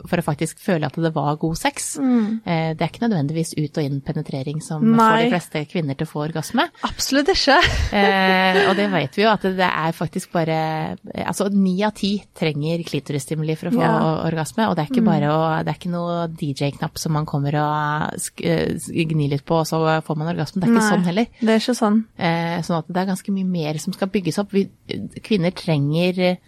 for 0.07 0.21
å 0.21 0.25
faktisk 0.27 0.61
føle 0.63 0.87
at 0.87 0.95
det 1.03 1.11
var 1.15 1.37
god 1.41 1.57
sex, 1.59 1.97
eh, 1.99 2.75
det 2.75 2.81
er 2.85 2.91
ikke 2.93 3.03
nødvendigvis 3.07 3.55
ut 3.59 3.79
og 3.81 3.85
inn 3.89 4.01
penetrering 4.07 4.61
som 4.63 4.85
får 4.95 5.17
de 5.25 5.31
fleste 5.33 5.63
kvinner 5.73 5.99
til 5.99 6.07
å 6.07 6.13
få 6.13 6.23
orgasme. 6.29 6.69
Absolutt 6.89 7.33
ikke. 7.35 7.59
Eh, 7.99 8.59
og 8.69 8.75
det 8.77 8.85
vet 8.93 9.17
vi 9.17 9.23
jo 9.25 9.29
at 9.31 9.43
det 9.57 9.65
er 9.65 9.95
faktisk 9.97 10.31
bare 10.35 10.57
Altså 11.25 11.47
ni 11.51 11.73
av 11.87 11.95
ti 11.97 12.11
trenger 12.37 12.83
klitorisstimuli 12.87 13.57
for 13.59 13.71
å 13.71 13.73
få 13.75 13.81
Ja. 13.81 13.93
Mm. 13.99 14.27
orgasme, 14.29 14.67
og 14.69 14.77
det 14.77 14.85
er 14.85 14.91
ikke 14.93 15.05
bare 15.07 15.31
å 15.33 15.39
Det 15.65 15.73
er 15.73 15.79
ikke 15.79 15.93
noe 15.93 16.27
DJ-knapp 16.29 16.99
som 17.01 17.15
man 17.17 17.27
kommer 17.29 17.57
og 17.59 18.19
eh, 18.45 18.77
gnir 19.09 19.33
litt 19.33 19.45
på, 19.49 19.61
og 19.63 19.67
så 19.69 19.81
får 20.05 20.19
man 20.21 20.31
orgasme. 20.35 20.61
Det 20.61 20.69
er 20.69 20.75
ikke 20.75 20.83
Nei, 20.85 20.93
sånn 20.93 21.09
heller. 21.09 21.31
Det 21.41 21.55
er 21.55 21.63
ikke 21.63 21.77
sånn. 21.81 21.99
Eh, 22.19 22.59
sånn 22.67 22.79
at 22.83 22.93
det 22.93 23.03
er 23.03 23.11
ganske 23.13 23.35
mye 23.35 23.49
mer 23.49 23.81
som 23.83 23.97
skal 23.97 24.13
bygges 24.15 24.39
opp. 24.43 24.53
Vi, 24.55 24.67
kvinner 25.25 25.55
trenger 25.57 26.21
eh, 26.29 26.39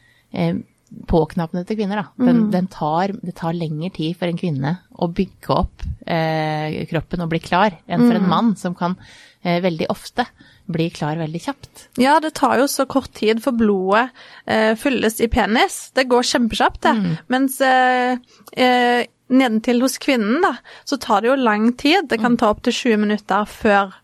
påknappene 1.06 1.62
til 1.66 1.76
kvinner, 1.78 2.00
da. 2.02 2.24
Den, 2.24 2.36
Mm. 2.46 2.50
den 2.50 2.66
tar, 2.66 3.08
det 3.22 3.34
tar 3.38 3.52
lengre 3.54 3.92
tid 3.94 4.16
for 4.18 4.26
en 4.26 4.36
kvinne 4.38 4.78
å 4.98 5.06
bygge 5.14 5.50
opp 5.54 5.82
eh, 6.06 6.84
kroppen 6.90 7.20
og 7.22 7.28
bli 7.30 7.38
klar, 7.38 7.76
enn 7.88 8.00
for 8.08 8.16
en 8.16 8.22
Mm. 8.24 8.28
mann 8.28 8.56
som 8.56 8.74
kan 8.74 8.96
eh, 9.44 9.60
veldig 9.60 9.86
ofte 9.88 10.26
bli 10.68 10.90
klar 10.90 11.16
veldig 11.16 11.40
kjapt. 11.40 11.86
Ja, 11.98 12.18
det 12.20 12.34
tar 12.34 12.58
jo 12.58 12.64
så 12.66 12.86
kort 12.86 13.12
tid 13.14 13.40
for 13.42 13.52
blodet 13.52 14.10
eh, 14.46 14.74
fylles 14.74 15.20
i 15.20 15.28
penis. 15.28 15.90
Det 15.94 16.08
går 16.08 16.22
kjempekjapt, 16.22 16.80
det. 16.82 17.18
Mens 17.28 17.60
eh, 17.60 18.18
eh, 18.56 19.06
nedentil 19.30 19.80
hos 19.80 19.96
kvinnen, 19.98 20.42
da, 20.42 20.56
så 20.84 20.98
tar 20.98 21.20
det 21.22 21.28
jo 21.30 21.36
lang 21.36 21.72
tid. 21.72 22.08
Det 22.08 22.18
kan 22.20 22.36
ta 22.36 22.50
opptil 22.50 22.72
20 22.72 22.96
minutter 22.98 23.44
før 23.46 23.94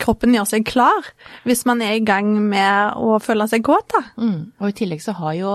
kroppen 0.00 0.32
gjør 0.34 0.46
seg 0.48 0.64
klar, 0.66 1.06
hvis 1.44 1.64
man 1.68 1.82
er 1.84 1.98
i 1.98 2.04
gang 2.04 2.30
med 2.48 2.96
å 2.96 3.18
føle 3.22 3.44
seg 3.50 3.62
kåt. 3.66 3.92
Mm. 4.16 4.52
Og 4.58 4.70
i 4.70 4.76
tillegg 4.80 5.02
så 5.04 5.12
har 5.18 5.34
jo 5.36 5.50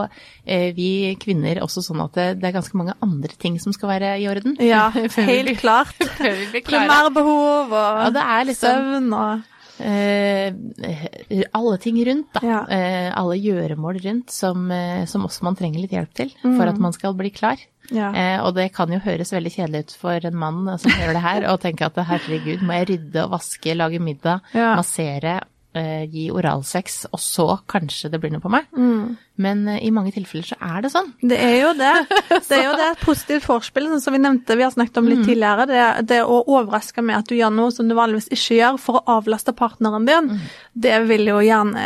eh, 0.46 0.70
vi 0.78 1.16
kvinner 1.22 1.62
også 1.66 1.82
sånn 1.86 2.04
at 2.06 2.14
det, 2.16 2.28
det 2.42 2.50
er 2.52 2.58
ganske 2.60 2.78
mange 2.78 2.94
andre 3.06 3.34
ting 3.42 3.58
som 3.60 3.74
skal 3.76 3.90
være 3.96 4.14
i 4.22 4.28
orden. 4.30 4.56
Ja, 4.62 4.88
helt 5.32 5.56
klart. 5.64 5.96
Primærbehov 6.70 7.74
og 7.74 8.20
Ja, 8.20 8.44
liksom- 8.46 8.70
søvn 8.70 9.14
og 9.18 9.48
alle 9.80 11.78
ting 11.82 12.00
rundt, 12.06 12.30
da. 12.34 12.42
Ja. 12.46 12.60
Eh, 12.70 13.10
alle 13.18 13.38
gjøremål 13.40 14.00
rundt 14.04 14.32
som, 14.34 14.70
eh, 14.72 15.06
som 15.06 15.26
også 15.28 15.44
man 15.48 15.56
trenger 15.60 15.82
litt 15.84 15.92
hjelp 15.96 16.14
til 16.18 16.32
for 16.44 16.68
at 16.70 16.78
man 16.82 16.94
skal 16.96 17.14
bli 17.18 17.32
klar. 17.34 17.58
Ja. 17.92 18.12
Eh, 18.14 18.40
og 18.46 18.54
det 18.56 18.68
kan 18.76 18.92
jo 18.94 19.00
høres 19.02 19.32
veldig 19.34 19.52
kjedelig 19.56 19.80
ut 19.88 19.94
for 19.98 20.26
en 20.30 20.36
mann 20.38 20.66
som 20.78 20.92
hører 20.92 21.16
det 21.18 21.24
her, 21.26 21.46
og 21.52 21.62
tenker 21.64 21.88
at 21.90 21.96
herregud, 22.06 22.62
må 22.62 22.76
jeg 22.78 22.90
rydde 22.92 23.24
og 23.26 23.32
vaske, 23.38 23.76
lage 23.76 24.00
middag, 24.00 24.42
Ja. 24.54 24.76
massere, 24.76 25.40
eh, 25.80 26.04
gi 26.12 26.28
oralsex, 26.36 27.06
og 27.14 27.20
så 27.24 27.48
kanskje 27.72 28.12
det 28.14 28.20
blir 28.22 28.36
noe 28.36 28.44
på 28.44 28.52
meg? 28.54 28.68
Mm. 28.76 29.18
Men 29.40 29.62
eh, 29.72 29.80
i 29.88 29.92
mange 29.96 30.12
tilfeller 30.12 30.44
så 30.50 30.58
er 30.60 30.84
det 30.84 30.92
sånn. 30.92 31.14
Det 31.24 31.38
er 31.40 31.56
jo 31.64 31.70
det. 31.80 31.94
Det 32.50 32.58
er 32.58 32.66
jo 32.66 32.74
det 32.80 32.88
et 32.92 33.04
positivt 33.06 33.46
vorspiel, 33.48 33.86
sånn 33.94 34.02
som 34.04 34.16
vi 34.16 34.20
nevnte, 34.22 34.58
vi 34.60 34.66
har 34.68 34.74
snakket 34.76 34.98
om 35.00 35.08
Mm. 35.08 35.12
litt 35.14 35.26
tidligere. 35.30 35.66
Det, 35.70 35.84
det 36.12 36.18
å 36.28 36.42
overraske 36.44 37.02
med 37.06 37.16
at 37.22 37.30
du 37.32 37.36
gjør 37.38 37.54
noe 37.56 37.72
som 37.72 37.88
du 37.88 37.96
vanligvis 37.98 38.28
ikke 38.36 38.58
gjør, 38.60 38.80
for 38.84 39.00
å 39.00 39.04
avlaste 39.20 39.54
partneren 39.56 40.06
din, 40.10 40.30
Mm. 40.34 40.40
det 40.76 40.98
vil 41.08 41.26
jo 41.32 41.40
gjerne 41.40 41.86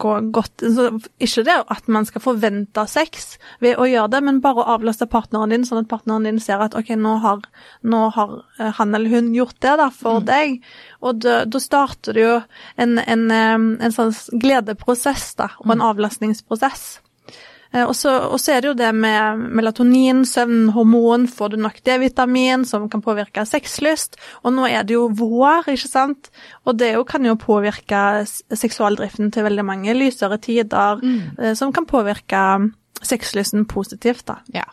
gå 0.00 0.12
godt 0.32 0.62
så 0.76 0.90
Ikke 1.20 1.44
det 1.44 1.56
at 1.72 1.88
man 1.88 2.04
skal 2.08 2.22
forvente 2.24 2.84
sex 2.88 3.38
ved 3.60 3.76
å 3.80 3.88
gjøre 3.88 4.10
det, 4.12 4.20
men 4.26 4.40
bare 4.44 4.60
å 4.62 4.68
avlaste 4.76 5.08
partneren 5.10 5.50
din, 5.54 5.64
sånn 5.64 5.82
at 5.84 5.88
partneren 5.88 6.24
din 6.28 6.38
ser 6.40 6.60
at 6.60 6.74
ok, 6.76 6.92
nå 7.00 7.16
har, 7.24 7.40
nå 7.84 8.02
har 8.14 8.36
eh, 8.58 8.70
han 8.76 8.94
eller 8.94 9.08
hun 9.10 9.32
gjort 9.34 9.56
det 9.60 9.76
da, 9.80 9.88
Mm. 9.90 9.96
for 9.96 10.20
deg. 10.20 10.60
Og 11.02 11.18
da, 11.24 11.44
starter 11.60 12.12
det 12.12 12.22
jo 12.26 12.42
en, 12.76 12.98
en, 12.98 13.29
en 13.34 13.92
sånn 13.94 14.12
gledeprosess 14.40 15.34
da, 15.36 15.50
og 15.60 15.66
Mm. 15.66 15.72
en 15.72 15.86
avlastningsprosess. 15.90 17.00
Eh, 17.72 17.84
Og 17.84 17.94
så, 17.94 18.50
er 18.50 18.60
det 18.60 18.68
jo 18.68 18.74
det 18.74 18.94
med 18.94 19.38
melatonin, 19.54 20.24
søvnhormon, 20.24 21.28
får 21.28 21.50
du 21.50 21.56
nok 21.56 21.82
D-vitamin, 21.84 22.64
som 22.66 22.88
kan 22.88 23.02
påvirke 23.02 23.46
sexlyst. 23.46 24.16
Og 24.44 24.52
nå 24.52 24.66
er 24.68 24.82
det 24.82 24.94
jo 24.94 25.08
vår, 25.08 25.68
ikke 25.68 25.88
sant. 25.88 26.30
Og 26.66 26.76
det 26.78 26.94
jo 26.94 27.04
kan 27.04 27.24
jo 27.24 27.36
påvirke 27.36 28.26
seksualdriften 28.50 29.30
til 29.32 29.44
veldig 29.44 29.64
mange. 29.64 29.94
Lysere 29.94 30.38
tider, 30.40 30.98
mm. 31.00 31.54
som 31.56 31.72
kan 31.72 31.86
påvirke 31.86 32.72
sexlysten 33.02 33.66
positivt, 33.66 34.26
da. 34.26 34.40
Ja. 34.52 34.64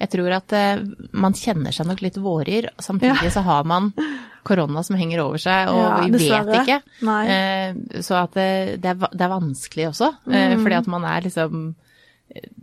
Jeg 0.00 0.10
tror 0.10 0.32
at 0.36 0.52
eh, 0.52 0.78
man 1.12 1.34
kjenner 1.34 1.74
seg 1.74 1.86
nok 1.86 2.00
litt 2.02 2.16
vårer. 2.16 2.70
samtidig 2.78 3.32
så 3.34 3.42
har 3.42 3.64
man 3.64 3.92
korona 4.48 4.82
som 4.86 4.96
henger 4.98 5.20
over 5.26 5.38
seg, 5.42 5.68
og 5.70 5.78
Ja, 5.84 6.00
vi 6.08 6.28
vet 6.30 6.54
ikke. 6.62 6.78
Nei. 7.08 7.20
Eh, 7.34 8.00
så 8.02 8.16
at 8.24 8.32
det, 8.38 8.48
det, 8.82 8.94
er, 8.96 9.12
det 9.12 9.26
er 9.28 9.34
vanskelig 9.36 9.88
også, 9.92 10.08
eh, 10.32 10.54
Mm. 10.56 10.62
fordi 10.64 10.78
at 10.80 10.86
man 10.96 11.04
er 11.04 11.20
liksom 11.28 11.68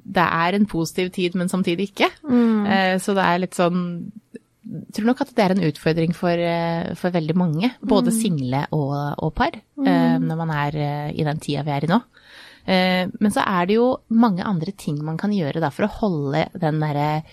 Det 0.05 0.21
er 0.21 0.53
en 0.53 0.65
positiv 0.69 1.09
tid, 1.11 1.33
men 1.35 1.49
samtidig 1.49 1.87
ikke. 1.89 2.09
Mm. 2.29 2.65
Eh, 2.69 2.97
så 3.01 3.15
det 3.17 3.23
er 3.25 3.39
litt 3.41 3.55
sånn 3.57 4.11
jeg 4.65 4.93
tror 4.97 5.05
nok 5.05 5.19
at 5.21 5.31
det 5.37 5.43
er 5.45 5.51
en 5.53 5.63
utfordring 5.67 6.13
for, 6.17 6.29
eh, 6.41 6.93
for 6.97 7.11
veldig 7.13 7.35
mange, 7.37 7.67
både 7.85 8.09
Mm. 8.09 8.15
single 8.21 8.61
og, 8.73 9.15
og 9.21 9.33
par, 9.37 9.51
mm. 9.77 10.21
når 10.25 10.37
man 10.39 10.49
er 10.49 10.75
eh, 10.75 11.11
i 11.13 11.23
den 11.23 11.37
tida 11.39 11.61
vi 11.63 11.71
er 11.71 11.83
i 11.85 11.89
nå. 11.91 11.99
Eh, 12.67 13.05
Men 13.19 13.31
så 13.31 13.43
er 13.45 13.67
det 13.67 13.75
jo 13.75 13.99
mange 14.09 14.41
andre 14.43 14.71
ting 14.73 14.97
man 15.05 15.17
kan 15.17 15.29
gjøre 15.31 15.71
for 15.71 15.85
å 15.85 15.93
holde 15.99 16.47
den 16.59 16.79
derre 16.81 17.23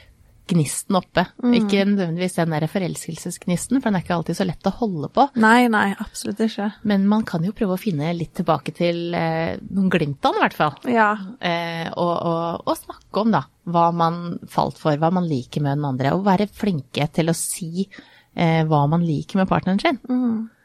gnisten 0.53 0.99
oppe. 0.99 1.25
Mm. 1.43 1.57
Ikke 1.59 1.85
nødvendigvis 1.89 2.39
den 2.39 2.55
der 2.55 2.67
forelskelsesgnisten, 2.71 3.81
for 3.81 3.89
den 3.91 3.99
er 3.99 4.05
ikke 4.05 4.17
alltid 4.19 4.39
så 4.39 4.47
lett 4.49 4.69
å 4.69 4.75
holde 4.79 5.11
på. 5.13 5.27
Nei, 5.43 5.67
nei, 5.73 5.89
absolutt 6.03 6.43
ikke. 6.47 6.69
Men 6.89 7.09
man 7.11 7.27
kan 7.29 7.45
jo 7.47 7.55
prøve 7.57 7.77
å 7.77 7.81
finne 7.81 8.13
litt 8.17 8.35
tilbake 8.39 8.75
til 8.77 9.17
eh, 9.19 9.59
noen 9.71 9.91
glimt 9.93 10.25
av 10.25 10.37
den, 10.37 10.41
i 10.41 10.45
hvert 10.47 10.59
fall. 10.59 10.79
Ja. 10.93 11.11
Eh, 11.41 11.89
og, 11.93 12.15
og, 12.15 12.65
og 12.69 12.81
snakke 12.81 13.25
om 13.25 13.35
da, 13.35 13.45
hva 13.73 13.87
man 13.97 14.23
falt 14.51 14.81
for, 14.81 14.99
hva 15.01 15.13
man 15.15 15.29
liker 15.29 15.65
med 15.65 15.79
den 15.79 15.89
andre. 15.93 16.15
Og 16.17 16.27
være 16.29 16.51
flinke 16.53 17.09
til 17.15 17.33
å 17.33 17.37
si 17.37 17.87
eh, 17.87 18.63
hva 18.69 18.85
man 18.91 19.05
liker 19.07 19.43
med 19.43 19.51
partneren 19.51 19.83
sin. 19.83 20.01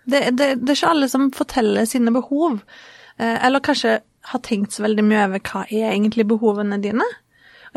Det, 0.07 0.29
det, 0.37 0.51
det 0.61 0.71
er 0.71 0.77
ikke 0.77 0.93
alle 0.93 1.09
som 1.11 1.31
forteller 1.35 1.87
sine 1.89 2.13
behov, 2.15 2.61
eh, 3.19 3.37
eller 3.45 3.63
kanskje 3.63 3.99
har 4.27 4.43
tenkt 4.43 4.75
så 4.75 4.83
veldig 4.83 5.05
mye 5.07 5.23
over 5.29 5.43
hva 5.43 5.63
er 5.67 5.93
egentlig 5.93 6.27
behovene 6.27 6.79
dine. 6.83 7.05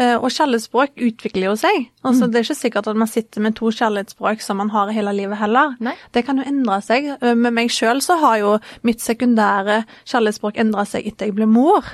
Eh, 0.00 0.14
Og 0.16 0.30
kjærlighetsspråk 0.32 0.94
utvikler 1.04 1.50
jo 1.50 1.56
seg. 1.60 1.90
Altså, 2.08 2.26
Det 2.30 2.40
er 2.40 2.44
ikke 2.46 2.56
sikkert 2.56 2.86
at 2.88 2.96
man 2.96 3.08
sitter 3.10 3.42
med 3.44 3.54
to 3.58 3.68
kjærlighetsspråk 3.68 4.40
som 4.40 4.56
man 4.56 4.70
har 4.72 4.88
hele 4.96 5.12
livet 5.12 5.36
heller. 5.38 5.74
Nei. 5.80 5.92
Det 6.14 6.22
kan 6.24 6.38
jo 6.40 6.44
endre 6.48 6.78
seg. 6.82 7.10
Eh, 7.20 7.34
Med 7.34 7.52
meg 7.52 7.68
sjøl 7.70 8.00
så 8.00 8.16
har 8.22 8.38
jo 8.40 8.54
mitt 8.82 9.00
sekundære 9.04 9.82
kjærlighetsspråk 10.08 10.56
endra 10.62 10.86
seg 10.88 11.06
etter 11.06 11.26
jeg 11.28 11.34
ble 11.36 11.46
mor. 11.46 11.84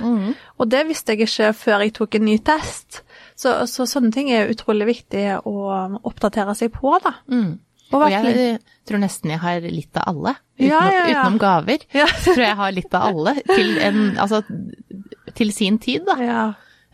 Og 0.59 0.69
det 0.71 0.85
visste 0.87 1.13
jeg 1.17 1.27
ikke 1.27 1.51
før 1.53 1.83
jeg 1.83 1.93
tok 1.99 2.15
en 2.15 2.25
ny 2.25 2.37
test. 2.39 3.01
Så, 3.35 3.51
så 3.67 3.85
sånne 3.85 4.11
ting 4.13 4.31
er 4.31 4.47
utrolig 4.49 4.87
viktig 4.87 5.25
å 5.45 5.99
oppdatere 6.03 6.55
seg 6.57 6.71
på, 6.73 6.95
da. 7.03 7.11
Mm. 7.29 7.59
Og 7.93 8.01
Og 8.03 8.09
jeg 8.11 8.31
eh, 8.35 8.57
tror 8.87 8.99
nesten 8.99 9.31
jeg 9.31 9.39
har 9.39 9.61
litt 9.61 9.95
av 9.97 10.07
alle. 10.13 10.33
Utenom, 10.59 10.69
Ja, 10.71 10.79
ja, 10.91 11.03
ja. 11.07 11.19
utenom 11.21 11.37
gaver. 11.39 11.83
Så 12.23 12.33
tror 12.33 12.41
jeg 12.43 12.47
jeg 12.49 12.57
har 12.63 12.71
litt 12.71 12.93
av 12.97 13.03
alle 13.11 13.35
til, 13.45 13.77
en, 13.79 13.99
altså, 14.17 14.41
til 15.35 15.51
sin 15.53 15.77
tid, 15.79 16.03
da. 16.07 16.15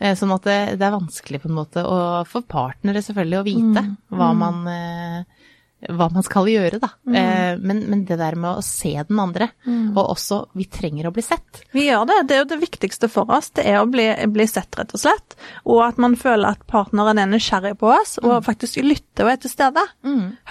Eh, 0.03 0.17
Sånn 0.19 0.33
at 0.36 0.43
det, 0.43 0.60
det 0.81 0.89
er 0.89 0.98
vanskelig 0.98 1.39
på 1.45 1.50
en 1.50 1.57
måte 1.62 1.86
å, 1.88 1.98
for 2.27 2.43
partnere 2.43 3.01
selvfølgelig 3.05 3.39
å 3.39 3.48
vite 3.48 3.83
hva, 4.12 4.33
man, 4.36 4.60
eh, 4.67 5.48
hva 5.95 6.10
man 6.12 6.24
skal 6.27 6.50
gjøre, 6.51 6.79
da. 6.83 6.89
Mm. 7.07 7.63
Men, 7.63 7.79
men 7.91 8.01
det 8.07 8.17
der 8.19 8.36
med 8.39 8.60
å 8.60 8.63
se 8.63 8.91
den 9.07 9.19
andre, 9.19 9.50
og 9.95 10.13
også 10.13 10.38
vi 10.60 10.65
trenger 10.72 11.07
å 11.10 11.13
bli 11.15 11.24
sett. 11.25 11.63
Vi 11.75 11.88
gjør 11.89 12.05
det. 12.10 12.19
Det 12.27 12.36
er 12.38 12.43
jo 12.43 12.50
det 12.53 12.60
viktigste 12.62 13.10
for 13.12 13.31
oss. 13.36 13.50
Det 13.55 13.65
er 13.67 13.81
å 13.81 13.88
bli, 13.89 14.05
bli 14.31 14.45
sett, 14.48 14.75
rett 14.79 14.93
og 14.95 15.03
slett. 15.03 15.36
Og 15.67 15.81
at 15.88 16.00
man 16.01 16.15
føler 16.19 16.55
at 16.55 16.63
partneren 16.72 17.19
er 17.19 17.27
nysgjerrig 17.31 17.75
på 17.81 17.91
oss, 17.95 18.15
og 18.24 18.43
faktisk 18.48 18.79
lytter 18.83 19.27
og 19.27 19.33
er 19.33 19.41
til 19.43 19.51
stede. 19.55 19.83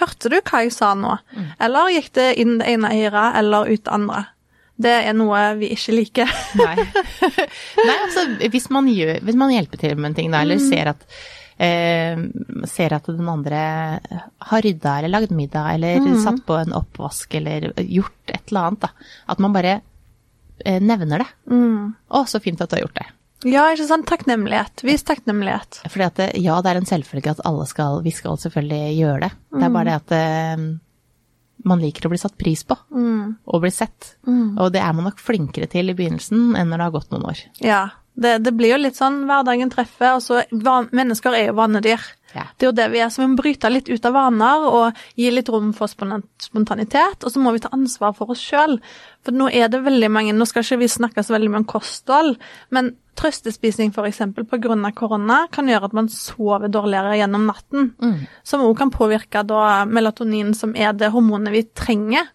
Hørte 0.01 0.29
du 0.33 0.37
hva 0.39 0.63
jeg 0.65 0.73
sa 0.75 0.93
nå? 0.97 1.17
Eller 1.61 1.93
gikk 1.97 2.13
det 2.17 2.29
inn 2.41 2.59
det 2.61 2.69
ene 2.73 2.93
øret 3.05 3.41
eller 3.41 3.69
ut 3.73 3.83
det 3.85 3.93
andre? 4.01 4.25
Det 4.75 4.93
er 5.05 5.13
noe 5.13 5.39
vi 5.59 5.69
ikke 5.75 5.93
liker. 5.93 6.33
Nei. 6.59 6.75
Nei, 6.81 7.95
altså 8.07 8.25
hvis 8.49 8.69
man, 8.73 8.89
gjør, 8.89 9.19
hvis 9.23 9.37
man 9.39 9.53
hjelper 9.53 9.81
til 9.83 9.95
med 9.99 10.11
en 10.11 10.17
ting, 10.17 10.33
da, 10.33 10.41
eller 10.43 10.61
ser 10.63 10.89
at 10.95 11.05
eh, 11.61 12.19
ser 12.69 12.95
at 12.97 13.09
den 13.11 13.29
andre 13.29 13.63
har 14.49 14.65
rydda 14.65 14.97
eller 14.97 15.13
lagd 15.13 15.33
middag 15.35 15.75
eller 15.75 16.07
satt 16.23 16.41
på 16.47 16.57
en 16.57 16.73
oppvask 16.77 17.35
eller 17.39 17.71
gjort 17.77 18.33
et 18.33 18.49
eller 18.49 18.69
annet, 18.69 18.87
da. 18.87 19.09
At 19.29 19.43
man 19.43 19.53
bare 19.55 19.75
eh, 20.65 20.79
nevner 20.81 21.21
det. 21.25 21.29
Å, 21.53 22.23
så 22.29 22.41
fint 22.43 22.61
at 22.63 22.73
du 22.73 22.79
har 22.79 22.87
gjort 22.87 22.97
det. 23.03 23.09
Ja, 23.43 23.65
ikke 23.73 23.85
sant? 23.89 24.07
Takknemlighet. 24.07 24.85
Vis 24.87 25.03
takknemlighet. 25.03 25.81
Fordi 25.91 26.05
at 26.07 26.21
ja, 26.39 26.57
det 26.63 26.71
er 26.71 26.79
en 26.79 26.87
selvfølge 26.87 27.33
at 27.33 27.41
alle 27.43 27.65
skal 27.67 27.99
Vi 28.05 28.13
skal 28.15 28.39
selvfølgelig 28.39 28.93
gjøre 28.95 29.25
det. 29.25 29.31
Det 29.51 29.65
er 29.67 29.73
bare 29.73 29.89
det 29.89 29.97
at 29.99 30.13
eh, 30.17 30.63
man 31.67 31.81
liker 31.83 32.07
å 32.07 32.13
bli 32.13 32.21
satt 32.21 32.37
pris 32.39 32.63
på. 32.67 32.77
Og 33.45 33.63
bli 33.63 33.71
sett. 33.73 34.15
Og 34.27 34.71
det 34.73 34.81
er 34.83 34.95
man 34.95 35.09
nok 35.09 35.21
flinkere 35.23 35.69
til 35.71 35.91
i 35.91 35.97
begynnelsen 35.97 36.53
enn 36.59 36.71
når 36.71 36.79
det 36.79 36.87
har 36.87 36.95
gått 36.97 37.13
noen 37.13 37.29
år. 37.33 37.43
Ja. 37.63 37.83
Det, 38.13 38.35
det 38.45 38.51
blir 38.53 38.75
jo 38.75 38.77
litt 38.77 38.97
sånn 38.97 39.23
hverdagen 39.25 39.71
treffer, 39.73 40.19
og 40.19 40.21
så 40.21 40.43
Mennesker 40.93 41.33
er 41.33 41.47
jo 41.47 41.55
vanedyr. 41.57 42.03
Ja. 42.33 42.45
Det 42.57 42.65
er 42.65 42.69
jo 42.69 42.75
det 42.77 42.85
vi 42.93 43.01
er, 43.01 43.09
så 43.13 43.23
vi 43.23 43.29
må 43.31 43.39
bryte 43.39 43.71
litt 43.71 43.89
ut 43.89 44.05
av 44.05 44.13
vaner 44.13 44.65
og 44.69 45.01
gi 45.17 45.31
litt 45.33 45.49
rom 45.53 45.71
for 45.77 45.89
spontanitet. 45.89 47.25
Og 47.25 47.33
så 47.33 47.41
må 47.41 47.53
vi 47.55 47.61
ta 47.63 47.73
ansvar 47.73 48.13
for 48.17 48.33
oss 48.33 48.41
sjøl. 48.41 48.77
For 49.25 49.33
nå 49.37 49.49
er 49.53 49.69
det 49.73 49.81
veldig 49.85 50.11
mange 50.13 50.35
Nå 50.37 50.45
skal 50.49 50.65
ikke 50.65 50.83
vi 50.83 50.91
snakke 50.93 51.25
så 51.25 51.35
veldig 51.35 51.51
mye 51.53 51.63
om 51.63 51.69
kosthold, 51.73 52.37
men 52.73 52.93
trøstespising 53.19 53.91
f.eks. 53.93 54.21
pga. 54.35 54.91
korona 54.95 55.43
kan 55.53 55.67
gjøre 55.69 55.89
at 55.89 55.93
man 55.97 56.09
sover 56.09 56.67
dårligere 56.71 57.17
gjennom 57.19 57.45
natten. 57.49 57.91
Som 58.43 58.65
òg 58.65 58.77
kan 58.79 58.93
påvirke 58.93 59.43
da 59.47 59.83
melatonin, 59.85 60.53
som 60.57 60.75
er 60.75 60.93
det 60.97 61.11
hormonet 61.13 61.53
vi 61.53 61.63
trenger. 61.75 62.31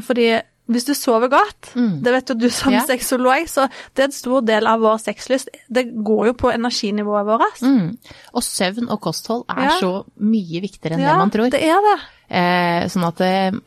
Fordi 0.00 0.40
hvis 0.72 0.86
du 0.86 0.94
sover 0.94 1.28
godt, 1.28 1.72
det 1.74 2.12
vet 2.14 2.30
jo 2.30 2.36
du 2.38 2.48
som 2.52 2.72
yeah. 2.72 2.84
sexolog, 2.86 3.48
så 3.50 3.66
det 3.92 4.04
er 4.04 4.08
en 4.08 4.14
stor 4.14 4.44
del 4.46 4.68
av 4.70 4.80
vår 4.80 5.00
sexlyst. 5.02 5.50
Det 5.68 5.88
går 6.06 6.30
jo 6.30 6.34
på 6.38 6.52
energinivået 6.52 7.26
vårt. 7.28 7.62
Mm. 7.66 7.96
Og 8.32 8.46
søvn 8.46 8.88
og 8.88 9.00
kosthold 9.02 9.44
er 9.50 9.64
Ja. 9.64 9.76
så 9.80 9.92
mye 10.16 10.62
viktigere 10.62 10.96
enn 10.96 11.04
Ja, 11.04 11.12
det 11.12 11.18
man 11.18 11.34
tror. 11.34 11.50
Ja, 11.50 11.50
det 11.50 11.62
er 11.66 11.80
det. 11.88 11.98
Eh, 12.30 12.88
sånn 12.88 13.04
at, 13.04 13.20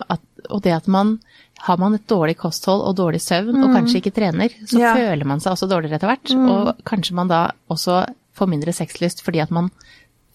at, 0.10 0.22
og 0.50 0.64
det 0.64 0.74
at 0.74 0.88
man 0.88 1.20
har 1.60 1.78
man 1.78 1.94
et 1.96 2.08
dårlig 2.08 2.36
kosthold 2.38 2.82
og 2.86 2.96
dårlig 2.98 3.22
søvn, 3.24 3.56
og 3.64 3.72
kanskje 3.74 4.02
ikke 4.02 4.12
trener, 4.14 4.50
så 4.68 4.76
Mm. 4.76 4.82
Ja. 4.82 4.94
Mm. 4.94 4.98
føler 5.00 5.26
man 5.26 5.40
seg 5.40 5.52
også 5.54 5.70
dårligere 5.70 5.96
etter 5.96 6.08
hvert. 6.12 6.36
Og 6.36 6.84
kanskje 6.86 7.14
man 7.16 7.28
da 7.28 7.52
også 7.72 8.06
får 8.36 8.48
mindre 8.52 8.74
sexlyst 8.74 9.24
fordi 9.24 9.40
at 9.40 9.52
man 9.52 9.70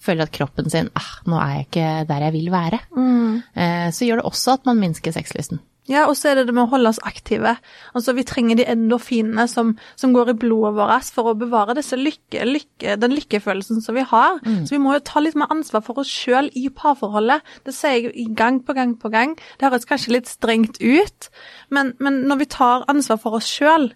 føler 0.01 0.23
at 0.23 0.31
kroppen 0.33 0.69
sin 0.69 0.89
ah, 0.97 1.21
nå 1.29 1.37
er 1.37 1.51
jeg 1.59 1.65
ikke 1.67 2.07
der 2.09 2.19
jeg 2.25 2.33
vil 2.33 2.49
være. 2.51 2.79
Mm. 2.97 3.43
Eh, 3.55 3.91
så 3.91 4.05
gjør 4.07 4.15
det 4.23 4.25
også 4.25 4.53
at 4.53 4.65
man 4.65 4.79
minsker 4.81 5.11
sexlysten. 5.13 5.59
Ja, 5.89 6.03
og 6.05 6.13
så 6.15 6.29
er 6.29 6.35
det 6.37 6.43
det 6.47 6.53
med 6.53 6.67
å 6.67 6.71
holde 6.75 6.91
oss 6.93 6.99
aktive. 7.01 7.55
Altså, 7.97 8.13
Vi 8.13 8.23
trenger 8.23 8.59
de 8.59 8.67
endorfinene 8.69 9.47
som, 9.49 9.73
som 9.97 10.13
går 10.13 10.29
i 10.29 10.37
blodet 10.43 10.75
vårt 10.77 11.09
for 11.09 11.31
å 11.31 11.33
bevare 11.37 11.73
lykke, 11.75 12.45
lykke, 12.45 12.97
den 13.01 13.15
lykkefølelsen 13.17 13.81
som 13.81 13.97
vi 13.97 14.05
har. 14.05 14.37
Så 14.45 14.75
vi 14.75 14.81
må 14.83 14.93
jo 14.93 15.01
ta 15.03 15.19
litt 15.19 15.35
mer 15.35 15.49
ansvar 15.49 15.81
for 15.81 15.97
oss 15.99 16.07
sjøl 16.07 16.51
i 16.53 16.69
parforholdet. 16.69 17.41
Det 17.65 17.73
sier 17.73 17.97
jeg 17.97 18.13
jo 18.13 18.35
gang 18.37 18.61
på 18.61 18.73
gang 18.77 18.95
på 18.95 19.09
gang. 19.09 19.35
Det 19.57 19.67
høres 19.67 19.89
kanskje 19.89 20.13
litt 20.13 20.29
strengt 20.29 20.77
ut, 20.81 21.29
men, 21.69 21.95
men 21.99 22.21
når 22.29 22.43
vi 22.43 22.45
tar 22.45 22.85
ansvar 22.87 23.17
for 23.17 23.41
oss 23.41 23.49
sjøl, 23.49 23.89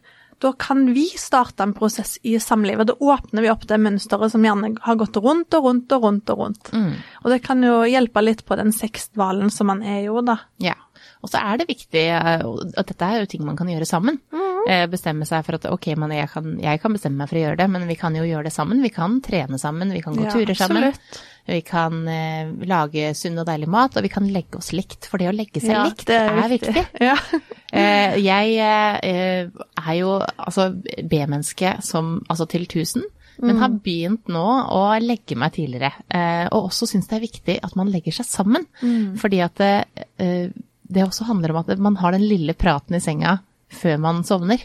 da 0.44 0.51
kan 0.60 0.86
vi 0.94 1.06
starte 1.20 1.63
en 1.63 1.74
prosess 1.74 2.18
i 2.27 2.36
samlivet. 2.39 2.89
Da 2.89 2.96
åpner 3.00 3.46
vi 3.46 3.51
opp 3.51 3.68
det 3.70 3.80
mønsteret 3.82 4.34
som 4.34 4.44
gjerne 4.46 4.74
har 4.84 4.98
gått 5.00 5.18
rundt 5.24 5.56
og 5.58 5.70
rundt 5.70 5.96
og 5.96 6.08
rundt. 6.08 6.32
Og 6.34 6.42
rundt. 6.44 6.72
Og 7.24 7.32
det 7.32 7.42
kan 7.46 7.63
jo 7.63 7.84
hjelpe 7.88 8.24
litt 8.24 8.46
på 8.46 8.58
den 8.60 8.74
sexdvalen 8.75 9.54
som 9.54 9.72
man 9.72 9.84
er 9.86 10.04
jo, 10.10 10.20
da. 10.25 10.39
Ja. 10.63 10.75
Og 11.24 11.32
så 11.32 11.42
er 11.42 11.62
det 11.62 11.70
viktig 11.72 12.04
eh, 12.12 12.46
at 12.46 12.92
dette 12.92 13.08
er 13.08 13.24
jo 13.24 13.30
ting 13.32 13.46
man 13.48 13.58
kan 13.58 13.70
gjøre 13.72 13.88
sammen. 13.89 14.20
Eh, 14.67 14.86
Bestemme 14.89 15.25
seg 15.29 15.45
for 15.45 15.57
at 15.60 15.65
ok, 15.69 15.88
man, 16.01 16.12
jeg 16.15 16.29
kan, 16.31 16.55
jeg 16.62 16.81
kan 16.81 16.93
bestemme 16.95 17.22
meg 17.22 17.29
for 17.29 17.38
å 17.39 17.43
gjøre 17.43 17.60
det, 17.62 17.67
men 17.69 17.88
vi 17.89 17.98
kan 18.00 18.15
jo 18.17 18.25
gjøre 18.25 18.48
det 18.48 18.53
sammen. 18.55 18.81
Vi 18.86 18.91
kan 18.93 19.19
trene 19.25 19.60
sammen, 19.62 19.91
vi 19.93 20.01
kan 20.01 20.15
gå 20.17 20.25
Ja, 20.25 20.34
turer 20.34 20.57
sammen. 20.57 20.88
absolutt. 20.89 21.24
Vi 21.45 21.60
kan 21.62 22.00
eh, 22.10 22.50
lage 22.65 23.12
sunn 23.13 23.38
og 23.38 23.45
deilig 23.45 23.67
mat, 23.69 23.98
og 24.00 24.05
vi 24.07 24.10
kan 24.10 24.25
legge 24.34 24.57
oss 24.57 24.72
likt. 24.74 25.05
For 25.05 25.22
det 25.22 25.29
å 25.29 25.36
legge 25.36 25.62
seg 25.62 25.75
Ja, 25.75 25.84
likt 25.86 26.10
er, 26.10 26.41
viktig. 26.50 26.86
Ja. 27.05 27.17
Eh, 27.75 28.13
jeg 28.24 28.53
eh, 29.03 29.50
er 29.81 29.95
jo 29.98 30.13
altså 30.24 30.69
B-menneske 31.12 31.74
som 31.84 32.22
altså 32.31 32.45
til 32.48 32.63
1000. 32.63 33.03
Men 33.43 33.57
har 33.60 33.74
begynt 33.84 34.29
nå 34.31 34.43
å 34.72 34.84
legge 35.03 35.36
meg 35.36 35.57
tidligere. 35.57 35.89
Eh, 36.07 36.45
og 36.55 36.69
også 36.69 36.88
syns 36.88 37.10
det 37.10 37.17
er 37.17 37.24
viktig 37.25 37.55
at 37.67 37.75
man 37.75 37.91
legger 37.91 38.15
seg 38.15 38.29
sammen. 38.29 38.63
Fordi 39.19 39.41
at 39.43 39.60
det, 39.60 39.74
eh, 40.24 40.48
det 40.88 41.03
også 41.03 41.27
handler 41.27 41.51
om 41.51 41.60
at 41.65 41.74
man 41.84 41.98
har 42.00 42.15
den 42.15 42.24
lille 42.24 42.55
praten 42.55 42.95
i 42.95 43.03
senga 43.03 43.41
før 43.75 44.00
man 44.01 44.24
sovner. 44.27 44.63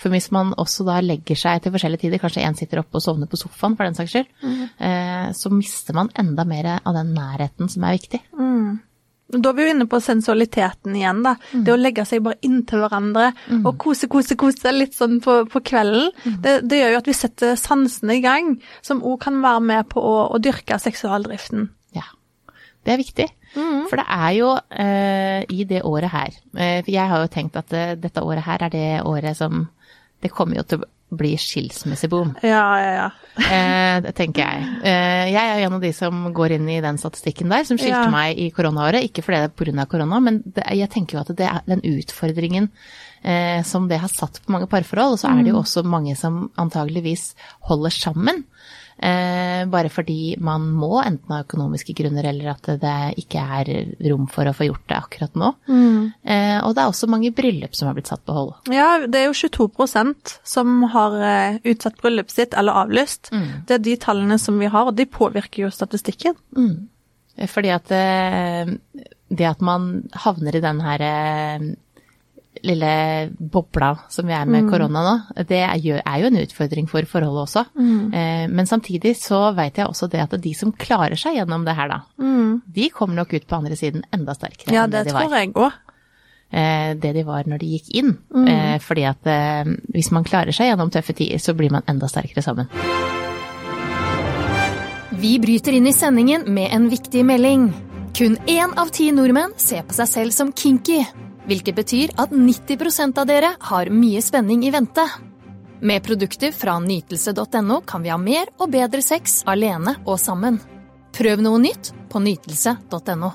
For 0.00 0.14
hvis 0.14 0.30
man 0.34 0.54
også 0.60 0.86
da 0.88 1.00
legger 1.04 1.38
seg 1.40 1.64
til 1.64 1.74
forskjellige 1.74 2.06
tider, 2.06 2.22
kanskje 2.22 2.44
en 2.46 2.58
sitter 2.58 2.82
oppe 2.82 3.00
og 3.00 3.04
sovner 3.04 3.30
på 3.30 3.40
sofaen 3.40 3.76
for 3.78 3.88
den 3.88 3.98
saks 3.98 4.14
skyld, 4.14 4.32
eh, 4.78 5.28
så 5.36 5.52
mister 5.52 5.96
man 5.96 6.12
enda 6.20 6.46
mer 6.48 6.74
av 6.76 6.92
den 6.96 7.14
nærheten 7.16 7.70
som 7.72 7.86
er 7.88 7.96
viktig. 7.98 8.20
Da 9.34 9.50
er 9.50 9.56
vi 9.56 9.64
jo 9.64 9.72
inne 9.72 9.86
på 9.90 9.98
sensualiteten 10.04 10.96
igjen, 10.98 11.22
da. 11.24 11.34
Det 11.50 11.72
å 11.72 11.78
legge 11.80 12.04
seg 12.06 12.22
bare 12.26 12.36
inntil 12.44 12.82
hverandre 12.84 13.30
og 13.64 13.72
kose, 13.80 14.08
kose, 14.12 14.36
kose 14.38 14.72
litt 14.74 14.94
sånn 14.94 15.16
på, 15.24 15.38
på 15.50 15.62
kvelden. 15.64 16.12
Det, 16.44 16.58
det 16.68 16.82
gjør 16.82 16.92
jo 16.94 17.00
at 17.00 17.08
vi 17.08 17.16
setter 17.16 17.56
sansene 17.58 18.18
i 18.18 18.22
gang, 18.24 18.58
som 18.84 19.02
òg 19.02 19.22
kan 19.24 19.40
være 19.42 19.64
med 19.64 19.88
på 19.94 20.02
å, 20.04 20.28
å 20.28 20.42
dyrke 20.44 20.78
seksualdriften. 20.82 21.70
Ja, 21.96 22.04
det 22.84 22.94
er 22.94 23.00
viktig. 23.00 23.28
For 23.54 24.00
det 24.00 24.06
er 24.10 24.32
jo 24.38 24.48
eh, 24.70 25.44
i 25.54 25.64
det 25.70 25.82
året 25.86 26.10
her 26.10 26.32
eh, 26.56 26.80
for 26.82 26.90
Jeg 26.90 27.08
har 27.12 27.22
jo 27.22 27.30
tenkt 27.30 27.56
at 27.60 27.72
eh, 27.72 27.94
dette 28.00 28.22
året 28.24 28.42
her 28.46 28.64
er 28.66 28.72
det 28.74 28.88
året 29.06 29.36
som 29.38 29.68
Det 30.22 30.30
kommer 30.32 30.56
jo 30.56 30.64
til 30.66 30.82
å 30.82 30.88
bli 31.14 31.34
skilsmisseboom. 31.38 32.32
Ja, 32.42 32.64
ja, 32.80 32.92
ja. 32.96 33.10
Eh, 33.54 34.00
det 34.02 34.12
tenker 34.18 34.42
jeg. 34.46 34.66
Eh, 34.86 35.28
jeg 35.30 35.42
er 35.42 35.60
jo 35.60 35.66
en 35.68 35.76
av 35.76 35.82
de 35.84 35.90
som 35.94 36.20
går 36.34 36.54
inn 36.56 36.68
i 36.70 36.80
den 36.82 36.98
statistikken 36.98 37.50
der, 37.52 37.62
som 37.68 37.78
skilte 37.78 38.04
Ja. 38.06 38.10
meg 38.10 38.38
i 38.38 38.48
koronaåret. 38.54 39.04
Ikke 39.06 39.22
fordi 39.22 39.42
det 39.42 39.50
er 39.50 39.54
pga. 39.58 39.86
korona, 39.90 40.18
men 40.22 40.40
det, 40.46 40.64
jeg 40.74 40.90
tenker 40.90 41.18
jo 41.18 41.22
at 41.22 41.32
det 41.36 41.46
er 41.46 41.60
den 41.66 41.82
utfordringen 41.82 42.70
eh, 43.22 43.62
som 43.62 43.86
det 43.90 43.98
har 44.02 44.08
satt 44.10 44.40
på 44.42 44.54
mange 44.54 44.66
parforhold. 44.70 45.14
Og 45.14 45.18
så 45.22 45.30
er 45.30 45.42
det 45.44 45.52
jo 45.52 45.60
også 45.60 45.84
mange 45.86 46.16
som 46.18 46.48
antageligvis 46.58 47.34
holder 47.70 47.90
sammen. 47.94 48.44
Eh, 48.96 49.64
bare 49.66 49.90
fordi 49.90 50.36
man 50.38 50.68
må, 50.78 50.92
enten 51.02 51.32
av 51.34 51.44
økonomiske 51.44 51.96
grunner 51.98 52.28
eller 52.30 52.52
at 52.52 52.68
det 52.80 53.24
ikke 53.24 53.42
er 53.58 53.70
rom 54.10 54.28
for 54.30 54.46
å 54.46 54.54
få 54.54 54.68
gjort 54.68 54.86
det 54.90 54.98
akkurat 54.98 55.38
nå. 55.40 55.50
Eh, 56.22 56.58
og 56.60 56.74
det 56.76 56.84
er 56.84 56.92
også 56.92 57.10
mange 57.10 57.32
bryllup 57.34 57.74
som 57.74 57.90
har 57.90 57.98
blitt 57.98 58.10
satt 58.12 58.24
på 58.26 58.36
hold. 58.36 58.54
Ja, 58.72 59.04
det 59.06 59.20
er 59.20 59.28
jo 59.28 59.36
22% 59.36 60.36
som 60.46 60.86
har 60.94 61.18
eh, 61.18 61.60
utsatt 61.74 61.98
bryllupet 62.02 62.36
sitt 62.36 62.58
eller 62.58 62.84
avlyst. 62.84 63.32
Det 63.66 63.78
er 63.78 63.84
de 63.84 63.98
tallene 64.00 64.38
som 64.40 64.60
vi 64.62 64.70
har, 64.70 64.88
og 64.88 64.96
de 64.98 65.08
påvirker 65.10 65.66
jo 65.66 65.74
statistikken. 65.74 66.38
Mm. 66.56 66.86
Fordi 67.50 67.70
at 67.74 67.90
det 67.90 69.46
at 69.48 69.62
man 69.64 70.04
havner 70.22 70.54
i 70.54 70.62
den 70.62 70.80
her 70.84 71.02
lille 72.64 72.90
bobla 73.38 73.92
som 74.08 74.26
vi 74.26 74.32
er 74.34 74.48
med 74.48 74.68
korona 74.70 75.02
nå, 75.04 75.14
det 75.48 75.60
er 75.66 75.76
jo, 75.84 75.98
en 76.00 76.38
utfordring 76.40 76.88
for 76.88 77.04
forholdet 77.10 77.42
også. 77.44 77.64
Eh, 77.76 78.46
Men 78.48 78.66
samtidig 78.66 79.14
så 79.20 79.52
vet 79.56 79.76
jeg 79.82 79.86
også 79.86 80.08
det 80.10 80.22
at 80.24 80.36
de 80.40 80.54
som 80.56 80.72
klarer 80.72 81.16
seg 81.20 81.36
gjennom 81.36 81.64
det 81.66 81.76
her 81.76 81.88
da, 81.92 82.00
de 82.18 82.88
kommer 82.90 83.20
nok 83.20 83.34
ut 83.36 83.46
på 83.46 83.56
andre 83.60 83.76
siden 83.76 84.04
enda 84.12 84.34
sterkere 84.34 84.72
Ja, 84.74 84.84
enn 84.84 84.90
det 84.94 85.04
det 85.04 85.12
de 85.12 85.14
var. 85.14 85.22
Ja, 85.22 85.28
det 85.28 85.30
tror 85.30 85.38
jeg 85.40 85.54
òg. 85.54 85.80
Eh, 86.54 86.94
Det 87.02 87.12
de 87.14 87.22
var 87.26 87.42
når 87.50 87.58
de 87.58 87.66
gikk 87.74 87.88
inn. 87.98 88.12
Eh, 88.46 88.78
Fordi 88.78 89.04
at 89.08 89.26
eh, 89.26 89.64
hvis 89.92 90.10
man 90.12 90.24
klarer 90.24 90.52
seg 90.54 90.68
gjennom 90.70 90.90
tøffe 90.90 91.12
tider, 91.16 91.38
så 91.42 91.54
blir 91.56 91.70
man 91.70 91.82
enda 91.88 92.06
sterkere 92.06 92.42
sammen. 92.44 92.68
Vi 95.14 95.38
bryter 95.38 95.72
inn 95.76 95.86
i 95.86 95.92
sendingen 95.94 96.44
med 96.54 96.72
en 96.74 96.88
viktig 96.90 97.24
melding. 97.24 97.68
Kun 98.14 98.36
én 98.46 98.74
av 98.78 98.90
ti 98.94 99.08
nordmenn 99.14 99.54
ser 99.58 99.82
på 99.88 99.94
seg 99.96 100.08
selv 100.10 100.34
som 100.34 100.52
kinky, 100.52 101.00
hvilket 101.48 101.76
betyr 101.76 102.14
at 102.20 102.32
90% 102.34 103.20
av 103.20 103.28
dere 103.28 103.54
har 103.70 103.90
mye 103.92 104.22
spenning 104.22 104.64
i 104.66 104.72
vente. 104.74 105.04
Med 105.84 106.02
produkter 106.02 106.52
fra 106.52 106.78
nytelse.no 106.80 107.80
kan 107.86 108.02
vi 108.02 108.12
ha 108.12 108.18
mer 108.18 108.48
og 108.58 108.70
bedre 108.72 109.02
sex 109.04 109.42
alene 109.46 109.98
og 110.04 110.20
sammen. 110.20 110.60
Prøv 111.14 111.42
noe 111.44 111.60
nytt 111.60 111.92
på 112.10 112.22
nytelse.no. 112.24 113.32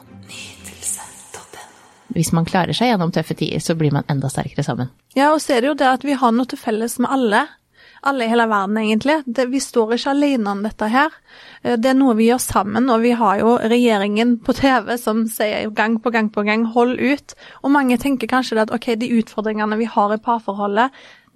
Hvis 2.10 2.32
man 2.34 2.48
klarer 2.50 2.74
seg 2.74 2.90
gjennom 2.90 3.12
tøffe 3.14 3.36
tider, 3.38 3.62
så 3.62 3.76
blir 3.78 3.94
man 3.94 4.08
enda 4.10 4.32
sterkere 4.34 4.66
sammen. 4.66 4.90
Ja, 5.14 5.30
og 5.30 5.44
så 5.44 5.56
er 5.56 5.62
det 5.62 5.70
jo 5.70 5.78
det 5.78 5.90
at 5.92 6.06
vi 6.08 6.18
har 6.18 6.34
noe 6.34 6.50
til 6.50 6.60
felles 6.60 6.98
med 7.00 7.12
alle. 7.14 7.44
Alle 8.02 8.26
i 8.26 8.32
hele 8.32 8.46
verden, 8.48 8.78
egentlig. 8.78 9.18
Det, 9.26 9.48
vi 9.52 9.60
står 9.60 9.96
ikke 9.96 10.14
alene 10.14 10.52
om 10.54 10.64
dette 10.64 10.88
her. 10.88 11.16
Eh, 11.64 11.76
Det 11.78 11.92
er 11.92 11.98
noe 12.00 12.16
vi 12.16 12.30
gjør 12.30 12.40
sammen, 12.40 12.90
og 12.90 13.02
vi 13.02 13.12
har 13.12 13.40
jo 13.40 13.58
regjeringen 13.58 14.38
på 14.40 14.56
TV 14.56 14.98
som 14.98 15.26
sier 15.28 15.70
gang 15.76 16.00
på 16.00 16.12
gang 16.12 16.30
på 16.30 16.44
gang 16.44 16.66
'hold 16.66 17.00
ut'. 17.00 17.36
Og 17.64 17.72
mange 17.72 17.98
tenker 17.98 18.28
kanskje 18.28 18.62
at 18.62 18.72
ok, 18.72 18.96
de 18.96 19.12
utfordringene 19.20 19.78
vi 19.78 19.86
har 19.86 20.14
i 20.14 20.18
parforholdet, 20.18 20.92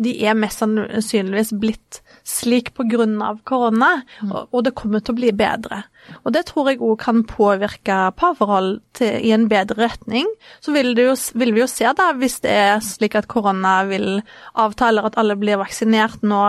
de 0.06 0.14
er 0.28 0.38
mest 0.38 0.62
sannsynligvis 0.62 1.54
blitt 1.60 2.02
slik 2.28 2.74
pga. 2.78 3.34
korona, 3.44 4.04
og, 4.30 4.48
og 4.52 4.64
det 4.66 4.76
kommer 4.76 5.04
til 5.04 5.16
å 5.16 5.20
bli 5.20 5.32
bedre. 5.36 5.84
Og 6.24 6.34
det 6.36 6.46
tror 6.50 6.70
jeg 6.70 6.82
òg 6.84 6.98
kan 7.02 7.24
påvirke 7.28 7.98
parforhold 8.20 8.82
til, 8.98 9.14
i 9.24 9.34
en 9.36 9.48
bedre 9.52 9.88
retning. 9.88 10.28
Så 10.64 10.76
vil, 10.76 10.94
det 10.96 11.08
jo, 11.08 11.16
vil 11.40 11.54
vi 11.56 11.64
jo 11.64 11.70
se 11.72 11.88
da, 11.98 12.12
hvis 12.18 12.42
det 12.44 12.52
er 12.52 12.84
slik 12.84 13.16
at 13.20 13.30
korona 13.32 13.82
vil 13.90 14.22
avta, 14.54 14.90
eller 14.90 15.10
at 15.10 15.20
alle 15.20 15.38
blir 15.40 15.62
vaksinert 15.62 16.26
nå 16.26 16.44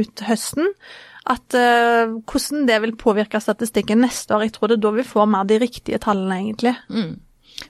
ut 0.00 0.24
høsten, 0.28 0.72
at 1.24 1.56
uh, 1.56 2.18
hvordan 2.28 2.66
det 2.68 2.80
vil 2.84 2.98
påvirke 3.00 3.40
statistikken 3.40 4.02
neste 4.04 4.36
år. 4.36 4.44
Jeg 4.44 4.56
tror 4.56 4.70
det 4.70 4.76
er 4.78 4.84
da 4.84 4.96
vi 4.98 5.06
får 5.08 5.30
mer 5.32 5.46
de 5.48 5.60
riktige 5.62 6.00
tallene, 6.04 6.42
egentlig. 6.42 6.74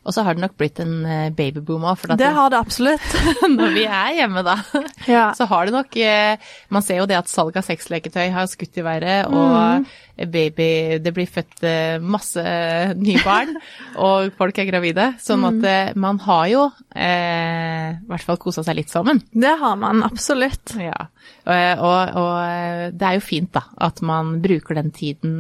Og 0.05 0.15
så 0.17 0.23
har 0.25 0.37
det 0.37 0.43
nok 0.45 0.55
blitt 0.61 0.79
en 0.81 0.95
eh, 1.05 1.31
babyboom 1.37 1.85
òg, 1.91 2.07
Det 2.17 2.31
har 2.37 2.51
det 2.53 2.59
absolutt. 2.61 3.05
når 3.59 3.75
vi 3.77 3.85
er 3.85 4.15
hjemme 4.21 4.43
da, 4.47 4.57
Ja. 5.15 5.27
så 5.37 5.45
har 5.51 5.67
det 5.69 5.75
nok 5.77 5.97
eh, 6.01 6.37
Man 6.73 6.83
ser 6.85 7.03
jo 7.03 7.07
det 7.11 7.19
at 7.19 7.29
salg 7.29 7.57
av 7.61 7.67
sexleketøy 7.67 8.31
har 8.33 8.49
skutt 8.49 8.81
i 8.81 8.85
været, 8.87 9.27
og 9.29 9.85
baby 10.31 10.99
Det 11.03 11.11
blir 11.17 11.27
født 11.29 11.65
eh, 11.67 11.99
masse 12.01 12.43
nye 13.07 13.21
barn, 13.25 13.57
og 14.01 14.31
folk 14.39 14.61
er 14.63 14.69
gravide. 14.71 15.09
Sånn 15.21 15.45
at 15.49 15.65
eh, 15.69 15.93
man 16.01 16.21
har 16.23 16.47
jo 16.53 16.63
eh, 16.95 17.89
i 17.99 18.09
hvert 18.09 18.25
fall 18.25 18.39
kosa 18.41 18.65
seg 18.65 18.79
litt 18.79 18.93
sammen. 18.93 19.21
Det 19.35 19.53
har 19.61 19.77
man 19.81 20.05
absolutt. 20.07 20.77
Ja. 20.81 21.09
Og, 21.45 21.85
og, 21.85 22.17
og 22.23 22.95
det 22.97 23.09
er 23.11 23.19
jo 23.19 23.25
fint 23.27 23.53
da, 23.57 23.67
at 23.85 24.01
man 24.07 24.39
bruker 24.45 24.79
den 24.79 24.93
tiden 24.95 25.37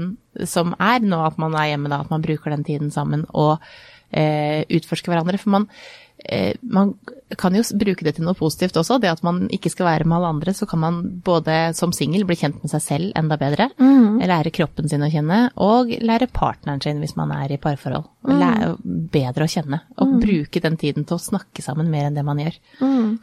som 0.51 0.75
er 0.83 1.05
nå, 1.07 1.21
at 1.23 1.39
man 1.39 1.55
er 1.57 1.71
hjemme 1.73 1.89
da, 1.93 2.03
at 2.03 2.11
man 2.11 2.25
bruker 2.25 2.51
den 2.53 2.65
tiden 2.67 2.91
sammen 2.91 3.23
og 3.31 3.63
eh, 4.15 4.65
utforske 4.79 5.11
hverandre. 5.11 5.39
For 5.41 5.53
man, 5.55 5.67
eh, 6.25 6.55
man 6.63 6.95
kan 7.41 7.55
jo 7.57 7.65
bruke 7.75 8.07
det 8.07 8.15
til 8.17 8.27
noe 8.27 8.37
positivt 8.39 8.77
også, 8.79 9.01
det 9.03 9.11
at 9.11 9.23
man 9.27 9.45
ikke 9.53 9.73
skal 9.73 9.89
være 9.89 10.09
med 10.09 10.19
alle 10.19 10.33
andre. 10.37 10.55
Så 10.57 10.69
kan 10.71 10.81
man 10.83 11.01
både 11.27 11.75
som 11.77 11.93
singel 11.97 12.27
bli 12.29 12.37
kjent 12.39 12.61
med 12.63 12.73
seg 12.73 12.85
selv 12.85 13.15
enda 13.19 13.39
bedre, 13.41 13.71
lære 14.25 14.53
kroppen 14.55 14.89
sin 14.89 15.05
å 15.05 15.11
kjenne, 15.13 15.41
og 15.61 15.91
lære 16.01 16.31
partneren 16.33 16.83
sin 16.85 17.03
hvis 17.03 17.17
man 17.19 17.35
er 17.35 17.57
i 17.57 17.61
parforhold. 17.61 18.07
Lære 18.31 18.75
bedre 19.15 19.49
å 19.49 19.51
kjenne, 19.51 19.83
og 19.99 20.21
bruke 20.23 20.63
den 20.63 20.79
tiden 20.81 21.09
til 21.09 21.19
å 21.19 21.25
snakke 21.25 21.65
sammen 21.65 21.91
mer 21.93 22.09
enn 22.09 22.17
det 22.17 22.27
man 22.27 22.41
gjør. 22.41 22.61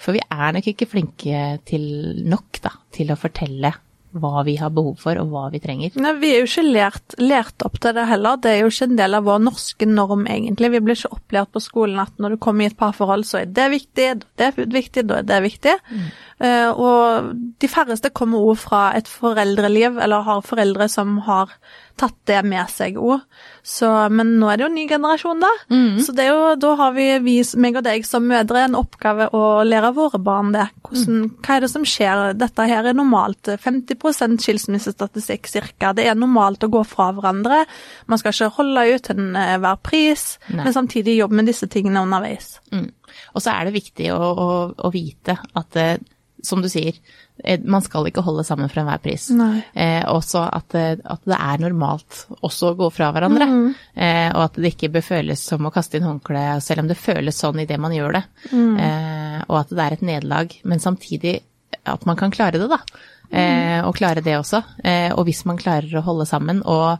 For 0.01 0.17
vi 0.17 0.25
er 0.27 0.57
nok 0.57 0.67
ikke 0.73 0.89
flinke 0.91 1.45
til 1.65 1.87
nok 2.27 2.61
da, 2.63 2.75
til 2.93 3.13
å 3.13 3.19
fortelle 3.19 3.73
hva 4.11 4.43
vi 4.47 4.57
har 4.59 4.71
behov 4.75 4.97
for, 4.99 5.17
og 5.21 5.31
hva 5.31 5.45
vi 5.53 5.61
trenger. 5.63 5.95
Nei, 6.01 6.13
Vi 6.19 6.31
er 6.33 6.41
jo 6.41 6.49
ikke 6.49 6.65
lært, 6.67 7.15
lært 7.21 7.65
opp 7.65 7.77
til 7.81 7.95
det 7.95 8.07
heller. 8.09 8.39
Det 8.41 8.51
er 8.51 8.59
jo 8.63 8.71
ikke 8.71 8.89
en 8.89 8.97
del 8.99 9.17
av 9.17 9.27
vår 9.27 9.43
norske 9.45 9.87
norm, 9.87 10.25
egentlig. 10.27 10.71
Vi 10.75 10.81
blir 10.83 10.99
ikke 10.99 11.13
opplært 11.17 11.53
på 11.55 11.63
skolen 11.63 12.01
at 12.03 12.19
når 12.21 12.35
du 12.35 12.41
kommer 12.43 12.65
i 12.65 12.71
et 12.71 12.77
parforhold, 12.79 13.23
så 13.27 13.41
er 13.41 13.53
det 13.53 13.69
viktig, 13.75 14.09
det 14.39 14.49
er 14.49 14.59
viktig, 14.75 15.05
da 15.07 15.21
er 15.21 15.29
det 15.29 15.39
viktig. 15.47 15.77
Eh, 16.41 16.69
og 16.71 17.31
de 17.61 17.69
færreste 17.71 18.11
kommer 18.17 18.43
òg 18.43 18.59
fra 18.59 18.83
et 18.97 19.07
foreldreliv, 19.07 19.99
eller 20.01 20.27
har 20.27 20.43
foreldre 20.45 20.89
som 20.91 21.19
har 21.27 21.55
tatt 22.01 22.17
det 22.29 22.39
med 22.47 22.69
seg 22.73 22.97
òg. 23.01 23.21
Men 24.11 24.35
nå 24.41 24.49
er 24.49 24.57
det 24.57 24.65
jo 24.65 24.69
en 24.71 24.77
ny 24.77 24.85
generasjon, 24.89 25.41
da. 25.43 25.51
Så 26.01 26.15
det 26.17 26.25
er 26.25 26.31
jo, 26.31 26.53
da 26.61 26.73
har 26.79 26.95
vi, 26.95 27.07
vi, 27.23 27.35
meg 27.61 27.77
og 27.79 27.85
deg 27.85 28.05
som 28.07 28.25
mødre, 28.27 28.65
en 28.65 28.77
oppgave 28.79 29.29
å 29.37 29.43
lære 29.67 29.93
våre 29.97 30.21
barn 30.21 30.51
det. 30.55 30.67
Hvordan, 30.87 31.23
Hva 31.45 31.57
er 31.57 31.65
det 31.65 31.71
som 31.73 31.85
skjer? 31.87 32.23
Dette 32.39 32.67
her 32.71 32.89
er 32.89 32.97
normalt. 32.97 33.51
50% 33.61 34.41
skilsmissestatistikk 34.45 35.49
ca. 35.79 35.93
Det 35.97 36.07
er 36.09 36.17
normalt 36.17 36.65
å 36.65 36.71
gå 36.73 36.83
fra 36.87 37.11
hverandre. 37.15 37.63
Man 38.11 38.21
skal 38.21 38.35
ikke 38.35 38.55
holde 38.57 38.87
ut 38.95 39.05
til 39.07 39.21
enhver 39.21 39.77
pris, 39.85 40.25
Nei. 40.49 40.65
men 40.65 40.75
samtidig 40.75 41.19
jobbe 41.19 41.37
med 41.39 41.51
disse 41.51 41.69
tingene 41.71 42.03
underveis. 42.05 42.55
Mm. 42.73 42.89
Og 43.35 43.43
så 43.43 43.53
er 43.53 43.67
det 43.67 43.77
viktig 43.77 44.09
å, 44.13 44.19
å, 44.19 44.49
å 44.73 44.91
vite 44.93 45.37
at, 45.37 45.77
eh, 45.79 45.97
som 46.43 46.61
du 46.61 46.69
sier, 46.69 46.95
eh, 47.43 47.59
man 47.63 47.83
skal 47.85 48.07
ikke 48.09 48.23
holde 48.25 48.43
sammen 48.47 48.69
for 48.71 48.81
enhver 48.81 49.01
pris. 49.03 49.29
Eh, 49.73 50.01
også 50.09 50.43
at, 50.47 50.75
eh, 50.75 50.95
at 51.05 51.21
det 51.29 51.37
er 51.37 51.63
normalt 51.63 52.25
også 52.41 52.71
å 52.71 52.77
gå 52.79 52.89
fra 52.93 53.11
hverandre. 53.15 53.47
Eh, 53.95 54.29
og 54.33 54.43
at 54.47 54.59
det 54.59 54.73
ikke 54.73 54.91
bør 54.97 55.05
føles 55.05 55.39
som 55.51 55.65
å 55.67 55.73
kaste 55.73 55.97
inn 55.99 56.07
håndkleet, 56.07 56.63
selv 56.65 56.83
om 56.85 56.91
det 56.91 56.99
føles 56.99 57.37
sånn 57.37 57.61
idet 57.63 57.79
man 57.79 57.95
gjør 57.95 58.19
det. 58.19 58.23
Eh, 58.51 59.39
og 59.47 59.57
at 59.63 59.69
det 59.69 59.85
er 59.85 59.97
et 59.97 60.05
nederlag, 60.11 60.59
men 60.63 60.79
samtidig 60.79 61.41
at 61.85 62.05
man 62.05 62.19
kan 62.19 62.31
klare 62.31 62.59
det, 62.61 62.69
da. 62.69 62.81
Eh, 63.31 63.79
og 63.87 63.95
klare 63.95 64.21
det 64.21 64.35
også. 64.37 64.63
Eh, 64.83 65.11
og 65.15 65.25
hvis 65.25 65.45
man 65.47 65.59
klarer 65.61 65.93
å 65.97 66.03
holde 66.05 66.27
sammen, 66.27 66.61
og, 66.67 66.99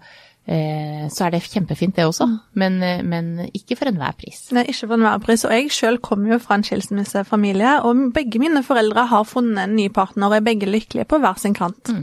så 1.11 1.25
er 1.25 1.35
det 1.35 1.41
kjempefint 1.45 1.95
det 1.95 2.05
også, 2.09 2.27
men, 2.59 2.79
eh, 2.83 3.03
men 3.07 3.47
ikke 3.55 3.77
for 3.79 3.91
enhver 3.91 4.15
pris. 4.19 4.43
Nei, 4.55 4.65
ikke 4.71 4.89
for 4.89 4.97
enhver 4.97 5.21
pris. 5.23 5.45
Og 5.47 5.53
jeg 5.55 5.71
selv 5.71 6.01
kommer 6.03 6.33
jo 6.35 6.39
fra 6.43 6.57
en 6.57 6.65
skilsmissefamilie, 6.67 7.77
og 7.87 8.09
begge 8.15 8.41
mine 8.41 8.63
foreldre 8.65 9.05
har 9.11 9.27
funnet 9.29 9.63
en 9.63 9.77
ny 9.77 9.87
partner, 9.93 10.27
og 10.27 10.35
er 10.39 10.47
begge 10.49 10.67
lykkelige 10.69 11.07
på 11.07 11.21
hver 11.23 11.39
sin 11.39 11.55
kant. 11.57 11.93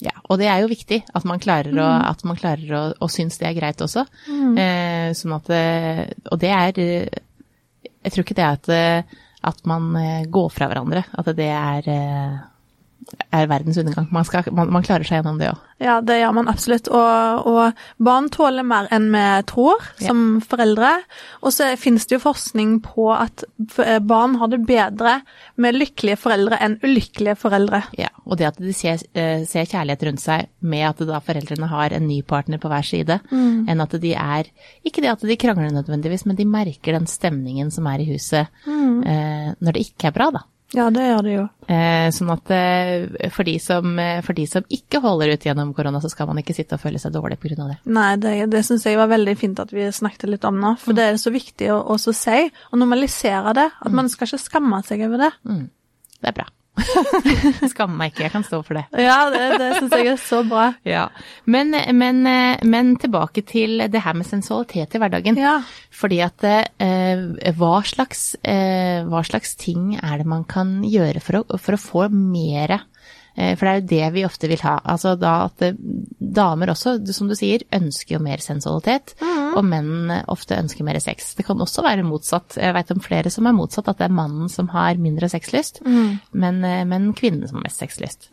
Ja, 0.00 0.14
og 0.30 0.38
det 0.38 0.46
er 0.46 0.62
jo 0.62 0.70
viktig 0.70 1.00
at 1.18 1.24
man 1.26 1.40
klarer 1.42 1.74
å, 1.74 1.86
at 2.06 2.22
man 2.28 2.38
klarer 2.38 2.74
å, 2.78 2.82
å 3.02 3.08
synes 3.10 3.40
det 3.40 3.48
er 3.48 3.56
greit 3.58 3.82
også. 3.82 4.06
Eh, 4.30 5.08
sånn 5.18 5.34
at 5.34 5.50
Og 6.30 6.36
det 6.38 6.52
er 6.54 6.78
eh, 6.78 7.16
Jeg 8.04 8.12
tror 8.14 8.22
ikke 8.22 8.36
det 8.38 8.44
er 8.44 8.60
at, 8.60 8.70
eh, 8.70 9.16
at 9.50 9.64
man 9.66 9.90
eh, 9.98 10.28
går 10.30 10.52
fra 10.54 10.70
hverandre, 10.70 11.02
at 11.18 11.32
det 11.34 11.50
er 11.50 11.90
eh, 11.90 12.38
er 13.30 13.48
verdens 13.48 13.78
undergang. 13.80 14.08
Man, 14.12 14.26
skal, 14.26 14.48
man, 14.54 14.70
man 14.72 14.84
klarer 14.84 15.06
seg 15.06 15.20
gjennom 15.20 15.38
det 15.40 15.50
òg. 15.52 15.64
Ja, 15.78 16.00
det 16.02 16.16
gjør 16.18 16.32
man 16.34 16.48
absolutt. 16.50 16.88
Og, 16.90 17.46
og 17.48 18.02
barn 18.02 18.26
tåler 18.34 18.66
mer 18.66 18.88
enn 18.94 19.08
vi 19.12 19.24
tror 19.48 19.84
som 20.02 20.40
foreldre. 20.42 20.90
Og 21.46 21.54
så 21.54 21.70
finnes 21.78 22.08
det 22.08 22.16
jo 22.16 22.24
forskning 22.24 22.78
på 22.84 23.08
at 23.14 23.44
eh, 23.84 24.00
barn 24.02 24.36
har 24.40 24.50
det 24.52 24.60
bedre 24.66 25.20
med 25.60 25.78
lykkelige 25.78 26.18
foreldre 26.18 26.58
enn 26.64 26.78
ulykkelige 26.82 27.36
foreldre. 27.38 27.84
Ja, 27.98 28.10
og 28.26 28.40
det 28.40 28.50
at 28.50 28.60
de 28.62 28.74
ser, 28.76 29.00
eh, 29.14 29.46
ser 29.48 29.70
kjærlighet 29.70 30.04
rundt 30.08 30.24
seg 30.24 30.50
med 30.60 30.88
at 30.90 31.04
da 31.08 31.22
foreldrene 31.24 31.70
har 31.70 31.94
en 31.94 32.08
ny 32.10 32.20
partner 32.26 32.60
på 32.60 32.70
hver 32.72 32.86
side, 32.86 33.20
enn 33.32 33.84
at 33.84 33.98
de 34.02 34.12
er 34.18 34.50
Ikke 34.86 35.02
det 35.04 35.10
at 35.12 35.22
de 35.24 35.36
krangler 35.38 35.70
nødvendigvis, 35.74 36.24
men 36.26 36.36
de 36.38 36.46
merker 36.48 36.96
den 36.96 37.06
stemningen 37.10 37.70
som 37.74 37.86
er 37.90 38.02
i 38.02 38.08
huset 38.08 38.46
eh, 38.66 39.50
når 39.58 39.74
det 39.74 39.88
ikke 39.88 40.10
er 40.10 40.16
bra, 40.16 40.30
da. 40.34 40.44
Ja, 40.76 40.90
det 40.92 41.04
gjør 41.06 41.22
det 41.24 41.32
jo. 41.32 41.44
Eh, 41.72 42.08
sånn 42.12 42.32
at 42.34 42.50
eh, 42.52 43.30
for, 43.32 43.48
de 43.48 43.54
som, 43.62 43.94
eh, 44.02 44.18
for 44.24 44.36
de 44.36 44.44
som 44.50 44.66
ikke 44.68 45.00
holder 45.00 45.32
ut 45.32 45.46
gjennom 45.48 45.70
korona, 45.76 46.02
så 46.04 46.10
skal 46.12 46.28
man 46.28 46.42
ikke 46.42 46.56
sitte 46.56 46.76
og 46.76 46.82
føle 46.82 47.00
seg 47.00 47.14
dårlig 47.14 47.38
pga. 47.40 47.56
det. 47.70 47.78
Nei, 47.88 48.10
det, 48.20 48.34
det 48.52 48.64
syns 48.68 48.84
jeg 48.84 49.00
var 49.00 49.08
veldig 49.08 49.36
fint 49.40 49.62
at 49.64 49.72
vi 49.72 49.88
snakket 49.88 50.28
litt 50.28 50.44
om 50.48 50.60
nå. 50.60 50.74
For 50.82 50.96
det 50.96 51.08
er 51.08 51.22
så 51.22 51.32
viktig 51.32 51.72
å 51.72 51.80
også 51.96 52.12
si, 52.16 52.44
og 52.68 52.82
normalisere 52.82 53.56
det. 53.56 53.68
At 53.80 53.96
man 53.96 54.12
skal 54.12 54.28
ikke 54.28 54.44
skamme 54.44 54.82
seg 54.84 55.06
over 55.08 55.28
det. 55.28 55.32
Det 56.18 56.32
er 56.32 56.40
bra. 56.42 56.50
Skammer 57.72 57.96
meg 57.98 58.12
ikke, 58.12 58.26
jeg 58.26 58.34
kan 58.34 58.46
stå 58.46 58.62
for 58.66 58.78
det. 58.78 58.86
Ja, 59.02 59.18
det, 59.34 59.44
det 59.60 59.70
syns 59.78 59.96
jeg 59.96 60.12
er 60.14 60.20
så 60.22 60.42
bra. 60.46 60.70
Ja. 60.88 61.08
Men, 61.50 61.74
men, 61.98 62.22
men 62.64 62.94
tilbake 63.00 63.42
til 63.46 63.82
det 63.92 64.00
her 64.04 64.16
med 64.16 64.26
sensualitet 64.28 64.94
i 64.96 65.00
hverdagen. 65.02 65.36
Ja. 65.38 65.58
Fordi 65.94 66.20
at 66.24 66.44
eh, 66.48 67.24
hva, 67.58 67.80
slags, 67.86 68.30
eh, 68.42 69.04
hva 69.08 69.22
slags 69.26 69.56
ting 69.58 69.96
er 69.98 70.20
det 70.20 70.28
man 70.28 70.46
kan 70.48 70.78
gjøre 70.86 71.22
for 71.24 71.40
å, 71.40 71.58
for 71.60 71.76
å 71.76 71.80
få 71.80 72.06
mere 72.12 72.80
eh, 73.34 73.54
For 73.58 73.66
det 73.66 73.72
er 73.72 73.80
jo 73.80 73.88
det 73.92 74.10
vi 74.16 74.26
ofte 74.28 74.50
vil 74.50 74.62
ha. 74.64 74.78
Altså 74.84 75.14
da 75.18 75.34
at 75.48 75.64
eh, 75.66 75.78
damer 76.18 76.72
også, 76.74 76.98
som 77.16 77.30
du 77.30 77.36
sier, 77.38 77.66
ønsker 77.74 78.16
jo 78.16 78.22
mer 78.24 78.42
sensualitet, 78.44 79.16
og 79.58 79.66
menn 79.66 80.12
ofte 80.30 80.56
ønsker 80.58 80.86
mer 80.86 80.98
sex. 81.02 81.32
Det 81.38 81.44
kan 81.46 81.60
også 81.60 81.84
være 81.84 82.06
motsatt. 82.06 82.56
Jeg 82.60 82.74
vet 82.76 82.92
om 82.94 83.02
flere 83.04 83.32
som 83.34 83.48
er 83.48 83.56
motsatt, 83.56 83.90
at 83.90 84.00
det 84.00 84.08
er 84.08 84.16
mannen 84.16 84.50
som 84.52 84.70
har 84.72 85.00
mindre 85.02 85.30
sexlyst, 85.30 85.82
men, 85.84 86.64
eh, 86.64 86.84
men 86.88 87.12
kvinnen 87.18 87.48
som 87.48 87.60
har 87.60 87.66
mest 87.66 87.82
sexlyst. 87.82 88.30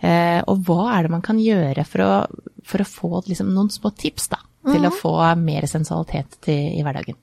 Eh, 0.00 0.40
og 0.46 0.64
hva 0.66 0.92
er 0.96 1.06
det 1.06 1.14
man 1.14 1.24
kan 1.24 1.40
gjøre 1.42 1.84
for 1.88 2.04
å, 2.04 2.12
for 2.64 2.84
å 2.84 2.88
få 2.88 3.24
liksom, 3.26 3.52
noen 3.54 3.72
små 3.74 3.92
tips 3.96 4.30
da, 4.34 4.42
til 4.68 4.86
å 4.86 4.94
få 4.94 5.14
mer 5.40 5.66
sensualitet 5.70 6.40
til, 6.44 6.78
i 6.78 6.84
hverdagen? 6.86 7.18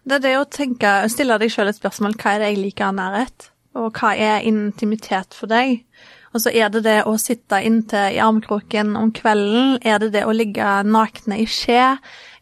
Det 0.00 0.16
er 0.16 0.24
det 0.24 0.36
å 0.38 0.48
tenke, 0.48 0.94
stille 1.12 1.36
deg 1.40 1.52
sjøl 1.52 1.70
et 1.70 1.78
spørsmål. 1.78 2.16
Hva 2.20 2.34
er 2.34 2.42
det 2.42 2.54
jeg 2.54 2.62
liker 2.64 2.88
av 2.88 2.96
nærhet? 2.96 3.50
Og 3.78 3.92
hva 3.94 4.14
er 4.18 4.46
intimitet 4.48 5.36
for 5.36 5.50
deg? 5.50 5.84
Og 6.30 6.42
så 6.44 6.52
er 6.54 6.70
det 6.70 6.84
det 6.86 7.00
å 7.10 7.16
sitte 7.18 7.58
inntil 7.66 8.16
i 8.16 8.20
armkroken 8.22 8.94
om 8.98 9.10
kvelden. 9.14 9.78
Er 9.82 9.98
det 10.02 10.12
det 10.14 10.24
å 10.26 10.34
ligge 10.34 10.66
nakne 10.86 11.40
i 11.42 11.46
skje? 11.50 11.96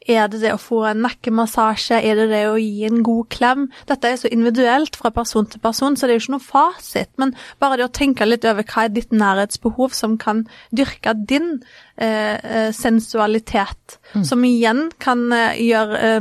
Er 0.08 0.28
det 0.32 0.40
det 0.40 0.54
å 0.54 0.60
få 0.60 0.78
en 0.88 1.02
nakkemassasje? 1.04 1.98
Er 2.00 2.16
det 2.16 2.28
det 2.30 2.44
å 2.48 2.56
gi 2.56 2.86
en 2.88 3.02
god 3.04 3.28
klem? 3.34 3.66
Dette 3.90 4.08
er 4.08 4.16
så 4.16 4.30
individuelt 4.32 4.96
fra 4.96 5.12
person 5.12 5.44
til 5.44 5.60
person, 5.60 5.98
så 5.98 6.08
det 6.08 6.14
er 6.14 6.18
jo 6.18 6.24
ikke 6.24 6.36
noe 6.38 6.46
fasit. 6.46 7.10
Men 7.20 7.34
bare 7.60 7.76
det 7.76 7.88
å 7.90 7.96
tenke 8.00 8.28
litt 8.28 8.46
over 8.48 8.64
hva 8.64 8.86
er 8.86 8.94
ditt 8.94 9.12
nærhetsbehov 9.12 9.92
som 9.96 10.16
kan 10.20 10.46
dyrke 10.72 11.12
din 11.28 11.58
eh, 12.00 12.36
eh, 12.36 12.70
sensualitet, 12.72 13.98
som 14.24 14.44
igjen 14.44 14.88
kan 15.02 15.26
eh, 15.32 15.58
gjøre 15.68 16.20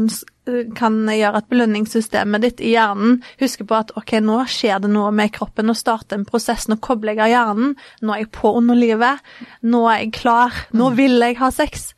kan 0.77 1.01
gjøre 1.11 1.41
at 1.41 1.49
belønningssystemet 1.51 2.39
ditt 2.39 2.61
i 2.63 2.69
hjernen 2.71 3.17
husker 3.41 3.67
på 3.67 3.75
at 3.75 3.89
ok, 3.99 4.13
nå 4.23 4.37
skjer 4.47 4.79
det 4.79 4.91
noe 4.93 5.09
med 5.11 5.33
kroppen, 5.35 5.67
nå 5.67 5.73
starter 5.75 6.15
en 6.15 6.23
prosess, 6.29 6.69
nå 6.71 6.77
kobler 6.79 7.17
jeg 7.17 7.25
av 7.25 7.31
hjernen, 7.33 7.73
nå 7.99 8.13
er 8.15 8.21
jeg 8.21 8.29
på 8.37 8.53
underlivet, 8.55 9.19
nå 9.67 9.81
er 9.91 10.05
jeg 10.05 10.13
klar, 10.15 10.55
nå 10.71 10.93
vil 10.95 11.19
jeg 11.19 11.35
ha 11.41 11.51
sex. 11.51 11.89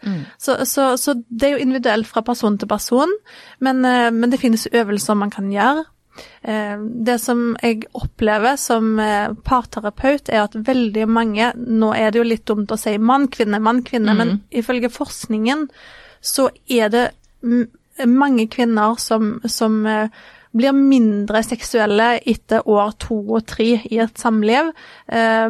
Så, 0.41 0.57
så, 0.65 0.95
så 0.97 1.13
det 1.29 1.45
er 1.45 1.53
jo 1.59 1.67
individuelt 1.67 2.09
fra 2.09 2.25
person 2.25 2.57
til 2.57 2.73
person, 2.73 3.13
men, 3.61 3.85
men 3.85 4.33
det 4.33 4.41
finnes 4.41 4.65
øvelser 4.73 5.21
man 5.21 5.29
kan 5.29 5.53
gjøre. 5.53 5.85
Eh, 6.41 6.77
Det 6.79 7.17
som 7.19 7.55
jeg 7.61 7.83
opplever 7.93 8.55
som 8.55 8.99
eh, 8.99 9.33
parterapeut, 9.43 10.29
er 10.29 10.45
at 10.45 10.55
veldig 10.55 11.07
mange 11.09 11.51
Nå 11.55 11.93
er 11.95 12.11
det 12.11 12.21
jo 12.21 12.27
litt 12.27 12.45
dumt 12.47 12.71
å 12.71 12.79
si 12.79 12.97
mann, 12.97 13.27
kvinne, 13.27 13.59
mann, 13.59 13.83
kvinne, 13.83 14.15
men 14.15 14.41
ifølge 14.51 14.91
forskningen 14.91 15.67
så 16.21 16.49
er 16.67 16.89
det 16.91 17.05
mm, 17.43 17.65
mange 18.11 18.47
kvinner 18.51 18.97
som, 18.99 19.37
som 19.47 19.85
eh, 19.87 20.09
blir 20.51 20.73
mindre 20.73 21.43
seksuelle 21.45 22.09
etter 22.25 22.65
år 22.67 22.95
to 22.99 23.19
og 23.21 23.45
tre 23.47 23.67
i 23.85 23.99
et 24.01 24.17
samliv, 24.17 24.71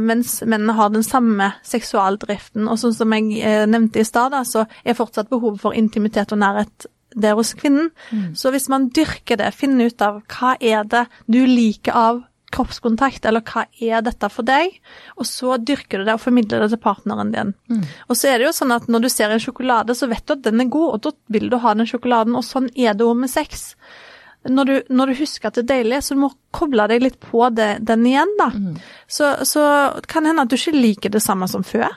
mens 0.04 0.34
mennene 0.44 0.76
har 0.76 0.90
den 0.92 1.06
samme 1.08 1.54
seksualdriften. 1.64 2.68
Og 2.68 2.82
sånn 2.82 2.98
som 2.98 3.16
jeg 3.16 3.70
nevnte 3.72 4.04
i 4.04 4.04
stad, 4.04 4.36
så 4.44 4.66
er 4.84 5.00
fortsatt 5.00 5.32
behovet 5.32 5.64
for 5.64 5.80
intimitet 5.80 6.36
og 6.36 6.42
nærhet 6.44 6.90
der 7.16 7.38
hos 7.40 7.54
kvinnen. 7.58 7.92
Så 8.38 8.52
hvis 8.54 8.70
man 8.70 8.90
dyrker 8.94 9.40
det, 9.40 9.54
finner 9.58 9.90
ut 9.90 10.02
av 10.02 10.22
hva 10.30 10.56
er 10.60 10.84
det 10.86 11.06
du 11.28 11.46
liker 11.46 11.96
av 11.96 12.26
kroppskontakt, 12.50 13.26
eller 13.30 13.44
hva 13.46 13.66
er 13.80 14.02
dette 14.02 14.30
for 14.34 14.48
deg? 14.48 14.74
Og 15.22 15.26
så 15.30 15.58
dyrker 15.62 16.02
du 16.02 16.08
det 16.08 16.16
og 16.18 16.24
formidler 16.24 16.64
det 16.64 16.72
til 16.74 16.82
partneren 16.82 17.32
din. 17.34 17.54
Og 18.10 18.18
så 18.18 18.32
er 18.32 18.40
det 18.40 18.48
jo 18.48 18.56
sånn 18.58 18.74
at 18.74 18.88
når 18.90 19.06
du 19.06 19.10
ser 19.14 19.30
en 19.30 19.42
sjokolade, 19.44 19.94
så 19.96 20.10
vet 20.10 20.26
du 20.26 20.34
at 20.34 20.46
den 20.48 20.64
er 20.64 20.72
god, 20.74 20.94
og 20.96 21.02
da 21.06 21.14
vil 21.36 21.50
du 21.52 21.60
ha 21.62 21.76
den 21.78 21.90
sjokoladen, 21.90 22.38
og 22.38 22.46
sånn 22.48 22.72
er 22.74 22.98
det 22.98 23.06
jo 23.06 23.14
med 23.14 23.30
sex. 23.30 23.76
Når 24.50 24.66
du, 24.66 24.76
når 24.90 25.12
du 25.12 25.20
husker 25.20 25.50
at 25.50 25.60
det 25.60 25.66
er 25.66 25.72
deilig, 25.76 26.02
så 26.02 26.16
du 26.16 26.24
må 26.24 26.32
koble 26.56 26.86
deg 26.90 27.04
litt 27.04 27.20
på 27.22 27.44
det, 27.54 27.84
den 27.86 28.06
igjen, 28.08 28.32
da. 28.40 28.50
Så, 29.06 29.34
så 29.46 29.66
kan 30.08 30.24
det 30.24 30.32
hende 30.32 30.48
at 30.48 30.50
du 30.50 30.58
ikke 30.58 30.80
liker 30.80 31.14
det 31.14 31.22
samme 31.22 31.46
som 31.52 31.66
før. 31.68 31.92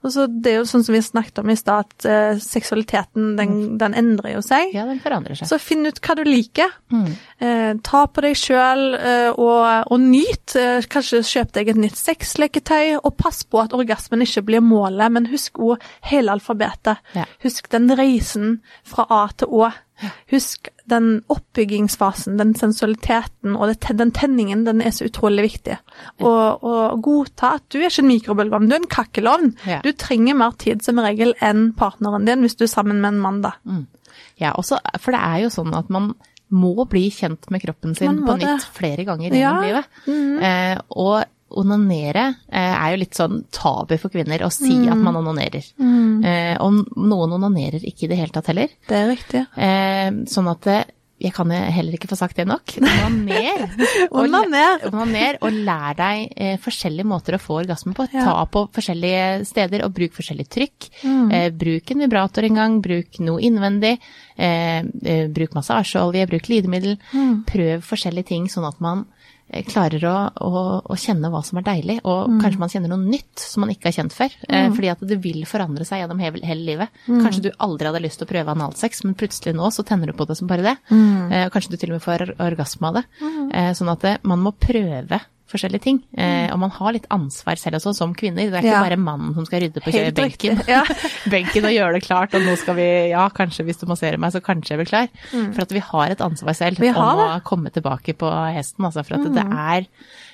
Og 0.00 0.12
så 0.14 0.24
det 0.30 0.52
er 0.54 0.58
jo 0.60 0.68
sånn 0.68 0.84
som 0.86 0.94
vi 0.96 1.02
snakket 1.04 1.42
om 1.42 1.50
i 1.52 1.56
stad, 1.58 1.88
at 1.90 2.06
eh, 2.08 2.40
seksualiteten, 2.40 3.34
den, 3.36 3.56
den 3.80 3.96
endrer 3.98 4.36
jo 4.36 4.42
seg. 4.44 4.72
Ja, 4.72 4.86
den 4.88 5.02
forandrer 5.02 5.36
seg. 5.36 5.50
Så 5.50 5.58
finn 5.60 5.84
ut 5.84 6.00
hva 6.00 6.16
du 6.16 6.22
liker. 6.24 6.72
Mm. 6.94 7.10
Eh, 7.44 7.72
ta 7.84 8.06
på 8.08 8.24
deg 8.24 8.38
sjøl 8.38 8.96
eh, 8.96 9.28
og, 9.34 9.90
og 9.92 10.00
nyt. 10.00 10.56
Eh, 10.56 10.88
kanskje 10.90 11.20
kjøp 11.26 11.52
deg 11.58 11.72
et 11.72 11.82
nytt 11.84 12.00
sexleketøy, 12.00 12.96
og 13.02 13.12
pass 13.20 13.42
på 13.44 13.60
at 13.60 13.76
orgasmen 13.76 14.24
ikke 14.24 14.46
blir 14.48 14.64
målet, 14.64 15.12
men 15.12 15.28
husk 15.32 15.60
òg 15.60 15.84
hele 16.08 16.32
alfabetet. 16.32 17.04
Ja. 17.16 17.28
Husk 17.44 17.68
den 17.72 17.92
reisen 18.00 18.58
fra 18.88 19.04
A 19.10 19.26
til 19.36 19.52
Å. 19.52 19.70
Husk 20.32 20.68
den 20.90 21.22
oppbyggingsfasen, 21.30 22.38
den 22.40 22.54
sensualiteten 22.58 23.54
og 23.56 23.74
den 23.98 24.10
tenningen, 24.16 24.64
den 24.66 24.80
er 24.82 24.90
så 24.96 25.06
utrolig 25.06 25.44
viktig. 25.46 25.76
Og, 26.20 26.64
og 26.64 27.02
godta 27.04 27.54
at 27.58 27.66
du 27.70 27.78
er 27.78 27.88
ikke 27.90 28.02
en 28.04 28.10
mikrobølgeovn, 28.10 28.68
du 28.70 28.74
er 28.74 28.82
en 28.82 28.90
kakkelovn. 28.90 29.52
Ja. 29.68 29.80
Du 29.84 29.92
trenger 29.92 30.38
mer 30.40 30.56
tid 30.58 30.82
som 30.86 30.98
regel 31.02 31.34
enn 31.44 31.70
partneren 31.78 32.26
din 32.28 32.42
hvis 32.46 32.56
du 32.58 32.64
er 32.66 32.72
sammen 32.72 33.00
med 33.04 33.14
en 33.14 33.22
mann, 33.22 33.42
da. 33.44 33.54
Ja, 34.40 34.52
også, 34.56 34.80
for 34.98 35.14
det 35.14 35.20
er 35.20 35.44
jo 35.44 35.52
sånn 35.54 35.74
at 35.76 35.90
man 35.92 36.12
må 36.50 36.72
bli 36.90 37.04
kjent 37.14 37.46
med 37.54 37.62
kroppen 37.62 37.92
sin 37.94 38.24
på 38.26 38.34
nytt 38.40 38.42
det. 38.42 38.70
flere 38.74 39.04
ganger 39.06 39.36
Ja. 39.38 39.52
livet. 39.62 39.84
livet. 40.08 40.42
Eh, 40.42 40.80
og 40.98 41.22
onanere 41.50 42.26
eh, 42.48 42.74
er 42.76 42.94
jo 42.94 43.00
litt 43.02 43.18
sånn 43.18 43.42
tabu 43.54 43.96
for 44.00 44.12
kvinner 44.12 44.44
å 44.46 44.52
si 44.54 44.76
at 44.90 45.00
man 45.00 45.18
onanerer. 45.20 45.66
Eh, 45.80 46.54
og 46.62 46.80
noen 46.96 47.36
onanerer 47.38 47.82
ikke 47.82 48.06
i 48.06 48.12
det 48.12 48.20
hele 48.20 48.34
tatt 48.34 48.52
heller. 48.52 48.72
Det 48.88 48.96
er 48.96 49.12
riktig. 49.12 49.44
Eh, 49.58 50.08
sånn 50.30 50.50
at 50.52 50.70
jeg 51.20 51.34
kan 51.36 51.50
heller 51.52 51.96
ikke 51.96 52.08
få 52.08 52.16
sagt 52.16 52.38
det 52.40 52.46
nok. 52.48 52.78
Onaner. 52.80 53.66
Onaner. 54.22 54.86
Onaner, 54.88 55.36
og 55.44 55.52
lær 55.52 55.98
deg 55.98 56.30
eh, 56.32 56.54
forskjellige 56.62 57.08
måter 57.08 57.36
å 57.36 57.40
få 57.42 57.58
orgasme 57.60 57.92
på. 57.96 58.06
Ja. 58.14 58.24
Ta 58.24 58.46
på 58.48 58.64
forskjellige 58.72 59.44
steder, 59.50 59.84
og 59.84 59.92
bruk 59.96 60.16
forskjellig 60.16 60.48
trykk. 60.48 60.88
Eh, 61.04 61.50
bruk 61.52 61.92
en 61.92 62.06
vibrator 62.06 62.48
en 62.48 62.60
gang, 62.62 62.80
bruk 62.84 63.20
noe 63.20 63.44
innvendig. 63.44 63.98
Eh, 64.40 64.80
bruk 65.34 65.58
massasjeolje, 65.58 66.24
bruk 66.30 66.48
glidemiddel. 66.48 66.96
Prøv 67.50 67.84
forskjellige 67.84 68.32
ting, 68.32 68.48
sånn 68.48 68.68
at 68.70 68.80
man 68.80 69.04
klarer 69.66 70.04
å, 70.06 70.14
å, 70.46 70.64
å 70.84 70.98
kjenne 70.98 71.30
hva 71.32 71.42
som 71.46 71.58
er 71.60 71.66
deilig, 71.66 71.98
og 72.04 72.36
kanskje 72.42 72.60
man 72.62 72.72
kjenner 72.72 72.92
noe 72.92 73.02
nytt 73.02 73.42
som 73.42 73.64
man 73.64 73.72
ikke 73.74 73.90
har 73.90 73.96
kjent 73.98 74.14
før. 74.14 74.36
Mm. 74.50 74.74
fordi 74.76 74.90
at 74.92 75.02
det 75.10 75.18
vil 75.22 75.42
forandre 75.48 75.84
seg 75.86 76.02
gjennom 76.02 76.20
hele, 76.22 76.42
hele 76.46 76.66
livet. 76.66 77.00
Kanskje 77.08 77.48
du 77.48 77.50
aldri 77.58 77.88
hadde 77.90 78.02
lyst 78.04 78.20
til 78.20 78.28
å 78.28 78.30
prøve 78.30 78.54
analsex, 78.54 79.04
men 79.06 79.16
plutselig 79.18 79.56
nå 79.56 79.70
så 79.74 79.84
tenner 79.86 80.10
du 80.10 80.16
på 80.16 80.26
det 80.28 80.38
som 80.38 80.50
bare 80.50 80.66
det. 80.66 80.76
Eh, 80.90 81.48
kanskje 81.52 81.74
du 81.74 81.80
til 81.80 81.92
og 81.92 81.98
med 81.98 82.04
får 82.04 82.26
orgasme 82.38 82.90
av 82.90 83.00
det. 83.00 83.04
Eh, 83.56 83.72
sånn 83.78 83.92
at 83.92 84.06
eh, 84.08 84.20
man 84.28 84.42
må 84.44 84.54
prøve 84.56 85.20
forskjellige 85.50 85.82
ting. 85.82 85.98
Eh, 86.16 86.48
og 86.52 86.58
man 86.62 86.70
har 86.70 86.92
litt 86.94 87.06
ansvar 87.10 87.58
selv 87.58 87.76
også, 87.80 87.92
som 87.98 88.14
kvinner. 88.14 88.46
Det 88.50 88.54
er 88.60 88.62
ikke 88.62 88.76
Ja. 88.76 88.82
bare 88.86 88.96
mannen 88.96 89.34
som 89.34 89.44
skal 89.46 89.60
rydde 89.64 89.82
på 89.82 89.92
Helt 89.92 90.14
benken. 90.14 90.62
ja. 90.68 90.84
benken 91.34 91.64
og 91.68 91.74
gjøre 91.74 91.92
det 91.98 92.02
klart, 92.06 92.34
og 92.34 92.42
nå 92.46 92.56
skal 92.56 92.74
vi, 92.78 92.88
ja, 93.10 93.28
kanskje 93.28 93.64
hvis 93.66 93.80
du 93.82 93.86
masserer 93.90 94.18
meg, 94.18 94.32
så 94.32 94.40
kanskje 94.40 94.76
jeg 94.76 94.78
blir 94.82 94.90
klar. 94.92 95.08
For 95.52 95.62
at 95.66 95.72
vi 95.74 95.80
har 95.80 96.10
et 96.10 96.20
ansvar 96.24 96.54
selv 96.54 96.78
Mm. 96.78 96.86
Vi 96.86 96.88
har 96.96 97.12
om 97.12 97.40
å 97.40 97.42
komme 97.44 97.70
tilbake 97.74 98.14
på 98.16 98.30
hesten, 98.54 98.84
altså. 98.86 99.04
For 99.04 99.14
at 99.18 99.26
det 99.34 99.44
Mm. 99.44 99.58
er 99.58 99.86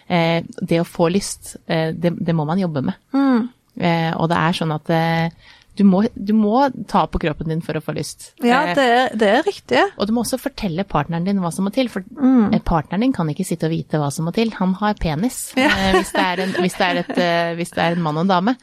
eh, 0.08 0.42
Det 0.62 0.78
å 0.80 0.86
få 0.86 1.10
lyst, 1.10 1.56
eh, 1.68 1.92
det, 1.92 2.12
det 2.24 2.34
må 2.34 2.44
man 2.46 2.58
jobbe 2.58 2.82
med. 2.84 2.94
Mm. 3.12 3.48
Eh, 3.80 4.12
og 4.16 4.28
det 4.30 4.36
er 4.38 4.52
sånn 4.52 4.72
at 4.74 4.88
eh, 4.90 5.30
du 5.76 5.84
må, 5.84 6.02
du 6.16 6.32
må 6.36 6.64
ta 6.88 7.04
på 7.06 7.20
kroppen 7.22 7.48
din 7.52 7.60
for 7.64 7.76
å 7.78 7.82
få 7.84 7.94
lyst. 7.96 8.32
Ja, 8.42 8.62
Eh, 8.66 8.74
det 8.74 8.84
er, 8.96 9.10
det 9.16 9.28
er 9.28 9.42
riktig. 9.46 9.82
og 9.98 10.06
du 10.08 10.12
må 10.16 10.22
også 10.24 10.38
fortelle 10.40 10.84
partneren 10.88 11.24
din 11.28 11.38
hva 11.42 11.52
som 11.52 11.64
må 11.68 11.72
til, 11.74 11.88
for 11.92 12.02
Mm. 12.16 12.54
eh, 12.54 12.60
partneren 12.64 13.00
din 13.04 13.12
kan 13.12 13.28
ikke 13.28 13.44
sitte 13.46 13.66
og 13.68 13.72
vite 13.74 13.98
hva 14.00 14.10
som 14.12 14.24
må 14.26 14.32
til. 14.34 14.50
Han 14.58 14.74
har 14.74 14.94
penis, 14.94 15.52
Ja. 15.56 15.68
eh, 15.68 15.92
hvis, 15.98 16.12
det 16.12 16.24
er 16.24 16.40
en, 16.46 16.52
hvis, 16.62 16.74
det 16.78 16.86
er 16.86 16.96
et, 17.04 17.56
hvis 17.60 17.70
det 17.76 17.82
er 17.84 17.92
en 17.96 18.02
mann 18.02 18.16
og 18.16 18.24
en 18.26 18.28
dame. 18.34 18.56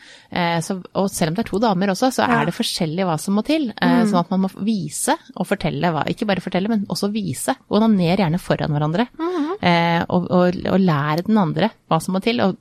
Så, 0.64 0.80
og 0.96 1.10
selv 1.14 1.30
om 1.30 1.36
det 1.36 1.46
er 1.46 1.50
to 1.52 1.60
damer 1.60 1.88
også, 1.94 2.10
så 2.12 2.24
Ja. 2.28 2.42
Er 2.42 2.46
det 2.46 2.54
forskjellig 2.56 3.06
hva 3.06 3.20
som 3.20 3.36
må 3.36 3.44
til. 3.46 3.72
Mm. 3.82 4.08
Sånn 4.10 4.20
at 4.20 4.30
man 4.32 4.42
må 4.42 4.50
vise 4.66 5.16
og 5.38 5.46
fortelle 5.48 5.92
hva, 5.94 6.04
ikke 6.10 6.26
bare 6.26 6.42
fortelle, 6.42 6.68
men 6.70 6.86
også 6.90 7.12
vise. 7.14 7.54
Onaner 7.70 8.18
gjerne 8.18 8.40
foran 8.42 8.72
hverandre. 8.74 9.08
Mm. 9.20 10.06
Og, 10.10 10.32
og, 10.32 10.56
og 10.74 10.80
lære 10.80 11.24
den 11.28 11.38
andre 11.38 11.70
hva 11.90 12.02
som 12.02 12.14
må 12.16 12.22
til. 12.24 12.42
og 12.42 12.58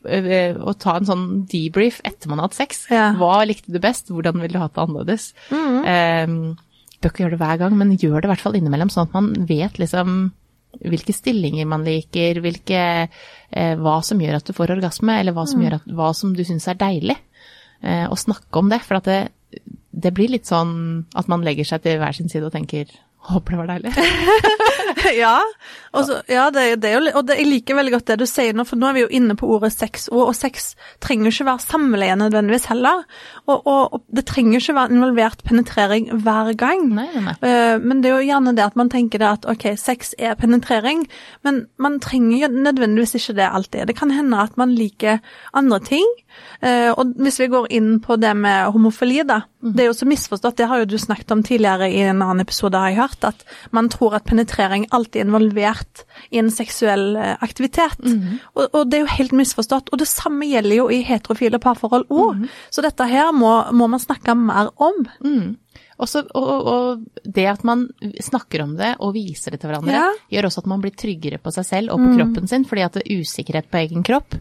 å 0.00 0.74
ta 0.80 0.96
en 0.96 1.08
sånn 1.08 1.24
debrief 1.50 2.00
etter 2.08 2.30
man 2.30 2.40
har 2.40 2.48
hatt 2.48 2.58
sex. 2.58 2.86
Ja. 2.92 3.10
Hva 3.18 3.42
likte 3.48 3.72
du 3.72 3.80
best, 3.82 4.08
hvordan 4.08 4.40
ville 4.40 4.56
du 4.56 4.62
hatt 4.62 4.74
det 4.76 4.84
annerledes? 4.84 5.30
Eh, 5.50 6.26
bør 7.00 7.12
ikke 7.12 7.24
gjøre 7.24 7.36
det 7.36 7.42
hver 7.42 7.60
gang, 7.62 7.76
men 7.80 7.96
gjør 7.96 8.20
det 8.20 8.28
i 8.28 8.32
hvert 8.34 8.44
fall 8.44 8.56
innimellom, 8.58 8.92
sånn 8.92 9.08
at 9.08 9.16
man 9.16 9.32
vet 9.48 9.80
liksom 9.80 10.30
hvilke 10.86 11.14
stillinger 11.14 11.66
man 11.66 11.84
liker, 11.84 12.38
hvilke, 12.44 12.82
eh, 13.50 13.74
hva 13.80 13.96
som 14.06 14.20
gjør 14.22 14.38
at 14.38 14.46
du 14.46 14.54
får 14.56 14.76
orgasme, 14.76 15.16
eller 15.18 15.34
hva 15.36 15.46
som, 15.48 15.60
gjør 15.62 15.80
at, 15.80 15.88
hva 15.98 16.12
som 16.16 16.34
du 16.36 16.44
syns 16.46 16.68
er 16.70 16.78
deilig. 16.80 17.16
Eh, 17.82 18.06
og 18.06 18.20
snakke 18.20 18.60
om 18.60 18.70
det, 18.70 18.80
for 18.86 19.00
at 19.00 19.08
det, 19.08 19.20
det 19.90 20.12
blir 20.14 20.30
litt 20.30 20.48
sånn 20.48 21.06
at 21.18 21.28
man 21.32 21.44
legger 21.44 21.66
seg 21.66 21.82
til 21.84 21.98
hver 22.00 22.16
sin 22.16 22.30
side 22.30 22.46
og 22.46 22.54
tenker 22.54 22.92
håper 23.28 23.52
det 23.52 23.58
var 23.60 23.68
deilig. 23.68 23.90
ja, 25.20 25.36
Også, 25.92 26.20
ja 26.30 26.46
det, 26.54 26.64
det 26.82 26.92
og 27.18 27.24
det, 27.26 27.36
jeg 27.40 27.48
liker 27.50 27.76
veldig 27.78 27.92
godt 27.96 28.06
det 28.12 28.16
du 28.22 28.26
sier 28.30 28.54
nå, 28.56 28.64
for 28.66 28.78
nå 28.78 28.88
er 28.90 28.96
vi 28.96 29.02
jo 29.02 29.10
inne 29.18 29.34
på 29.38 29.48
ordet 29.50 29.72
sex, 29.74 30.06
og, 30.12 30.22
og 30.30 30.34
sex 30.38 30.70
trenger 31.02 31.32
ikke 31.32 31.46
være 31.48 31.64
samleie 31.64 32.14
nødvendigvis 32.20 32.68
heller. 32.70 33.02
Og, 33.46 33.56
og, 33.66 33.96
og 33.98 34.04
det 34.14 34.24
trenger 34.30 34.60
ikke 34.62 34.76
være 34.78 34.94
involvert 34.94 35.42
penetrering 35.46 36.08
hver 36.24 36.52
gang. 36.60 36.86
Nei, 36.96 37.08
nei. 37.26 37.34
Eh, 37.42 37.76
Men 37.82 38.02
det 38.04 38.10
er 38.12 38.20
jo 38.20 38.28
gjerne 38.30 38.54
det 38.56 38.64
at 38.68 38.78
man 38.78 38.92
tenker 38.92 39.22
det 39.22 39.28
at 39.32 39.48
ok, 39.50 39.66
sex 39.80 40.14
er 40.18 40.38
penetrering, 40.38 41.04
men 41.46 41.64
man 41.82 41.98
trenger 42.02 42.46
jo 42.46 42.52
nødvendigvis 42.54 43.16
ikke 43.18 43.36
det 43.40 43.50
alltid. 43.50 43.86
Det 43.90 43.98
kan 43.98 44.14
hende 44.14 44.40
at 44.46 44.56
man 44.60 44.72
liker 44.78 45.18
andre 45.52 45.80
ting. 45.90 46.06
Eh, 46.62 46.90
Og 46.94 47.16
hvis 47.18 47.40
vi 47.42 47.50
går 47.50 47.66
inn 47.74 47.96
på 48.04 48.16
det 48.22 48.32
med 48.38 48.70
homofili, 48.74 49.24
da. 49.26 49.42
Det 49.60 49.82
er 49.84 49.90
jo 49.90 49.98
så 49.98 50.06
misforstått, 50.08 50.56
det 50.56 50.70
har 50.70 50.80
jo 50.80 50.86
du 50.88 50.96
snakket 50.98 51.34
om 51.34 51.42
tidligere 51.44 51.90
i 51.92 52.00
en 52.08 52.22
annen 52.22 52.40
episode, 52.46 52.78
har 52.80 52.94
jeg 52.94 53.00
hørt, 53.02 53.09
at 53.24 53.44
man 53.76 53.88
tror 53.92 54.14
at 54.18 54.24
penetrering 54.24 54.86
alltid 54.90 55.20
er 55.22 55.26
involvert 55.28 56.04
i 56.30 56.38
en 56.38 56.50
seksuell 56.50 57.16
eh, 57.16 57.36
aktivitet. 57.42 57.98
og, 58.54 58.68
og 58.74 58.90
det 58.90 58.98
er 59.00 59.04
jo 59.06 59.14
helt 59.18 59.32
misforstått. 59.32 59.90
Og 59.92 59.98
det 59.98 60.08
samme 60.08 60.46
gjelder 60.46 60.76
jo 60.76 60.88
i 60.90 61.02
heterofile 61.06 61.58
parforhold 61.62 62.06
òg. 62.10 62.46
Så 62.70 62.82
dette 62.82 63.06
her 63.10 63.32
må, 63.32 63.52
må 63.72 63.86
man 63.90 64.00
snakke 64.02 64.34
mer 64.38 64.70
om. 64.76 65.04
Mm. 65.24 65.56
Også, 66.00 66.22
og, 66.32 66.46
og, 66.48 66.68
og 66.72 67.24
det 67.28 67.44
at 67.50 67.64
man 67.68 67.82
snakker 68.24 68.62
om 68.64 68.70
det 68.78 68.94
og 69.04 69.12
viser 69.18 69.52
det 69.52 69.60
til 69.60 69.68
hverandre, 69.68 69.92
Ja. 69.92 70.06
gjør 70.32 70.48
også 70.48 70.62
at 70.64 70.70
man 70.72 70.80
blir 70.80 70.94
tryggere 70.96 71.36
på 71.42 71.52
seg 71.52 71.66
selv 71.68 71.92
og 71.92 72.00
på 72.00 72.14
kroppen 72.16 72.48
sin, 72.48 72.64
fordi 72.64 72.86
at 72.86 72.96
usikkerhet 73.04 73.68
på 73.68 73.82
egen 73.82 74.02
kropp, 74.06 74.38